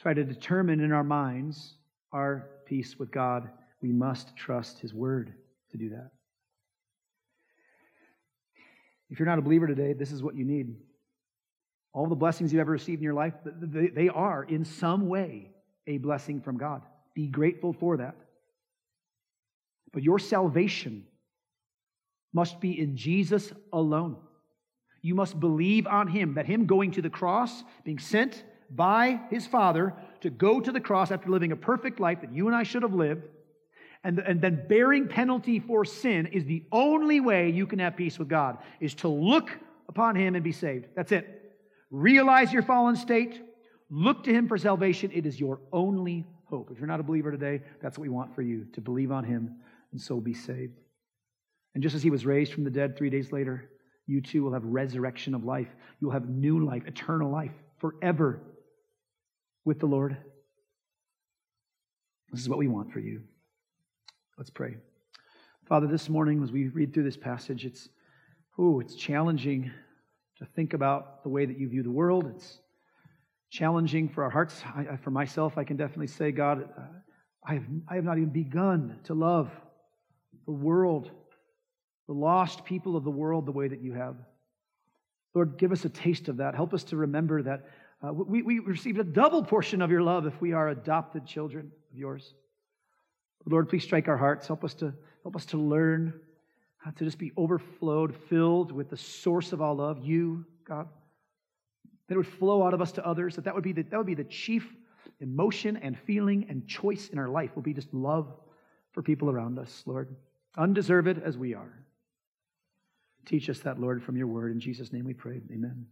[0.01, 1.75] try to determine in our minds
[2.13, 3.51] our peace with God.
[3.83, 5.35] We must trust His Word
[5.71, 6.11] to do that.
[9.11, 10.77] If you're not a believer today, this is what you need.
[11.93, 15.51] All the blessings you've ever received in your life, they are in some way
[15.87, 16.83] a blessing from God.
[17.15, 18.15] Be grateful for that.
[19.93, 21.07] But your salvation
[22.33, 24.19] must be in Jesus alone.
[25.01, 29.47] You must believe on him, that him going to the cross, being sent by his
[29.47, 32.63] Father to go to the cross after living a perfect life that you and I
[32.63, 33.23] should have lived,
[34.05, 38.19] and, and then bearing penalty for sin is the only way you can have peace
[38.19, 39.51] with God, is to look
[39.89, 40.87] upon him and be saved.
[40.95, 41.57] That's it.
[41.91, 43.41] Realize your fallen state,
[43.91, 45.11] look to him for salvation.
[45.13, 46.71] It is your only hope.
[46.71, 49.25] If you're not a believer today, that's what we want for you to believe on
[49.25, 49.57] him
[49.93, 50.79] and so be saved.
[51.75, 53.71] And just as he was raised from the dead three days later,
[54.07, 55.69] you too will have resurrection of life.
[56.01, 58.41] You'll have new life, eternal life, forever
[59.69, 60.17] with the Lord.
[62.33, 63.21] This is what we want for you.
[64.39, 64.77] Let's pray.
[65.69, 67.91] Father, this morning as we read through this passage, it's
[68.59, 69.71] oh, it's challenging
[70.39, 72.33] to think about the way that you view the world.
[72.35, 72.61] It's
[73.51, 74.63] challenging for our hearts.
[74.75, 76.83] I, for myself, I can definitely say, God, uh,
[77.47, 79.51] I, have, I have not even begun to love
[80.47, 81.11] the world
[82.07, 84.17] the lost people of the world the way that you have.
[85.35, 86.55] Lord, give us a taste of that.
[86.55, 87.67] Help us to remember that
[88.07, 91.73] uh, we, we received a double portion of your love if we are adopted children
[91.91, 92.35] of yours.
[93.45, 94.47] Lord, please strike our hearts.
[94.47, 94.93] Help us to,
[95.23, 96.21] help us to learn
[96.77, 100.89] how to just be overflowed, filled with the source of all love, you, God.
[102.07, 103.97] That it would flow out of us to others, that that would be the, that
[103.97, 104.67] would be the chief
[105.21, 108.33] emotion and feeling and choice in our life, will be just love
[108.93, 110.15] for people around us, Lord,
[110.57, 111.85] undeserved as we are.
[113.27, 114.53] Teach us that, Lord, from your word.
[114.53, 115.41] In Jesus' name we pray.
[115.53, 115.87] Amen.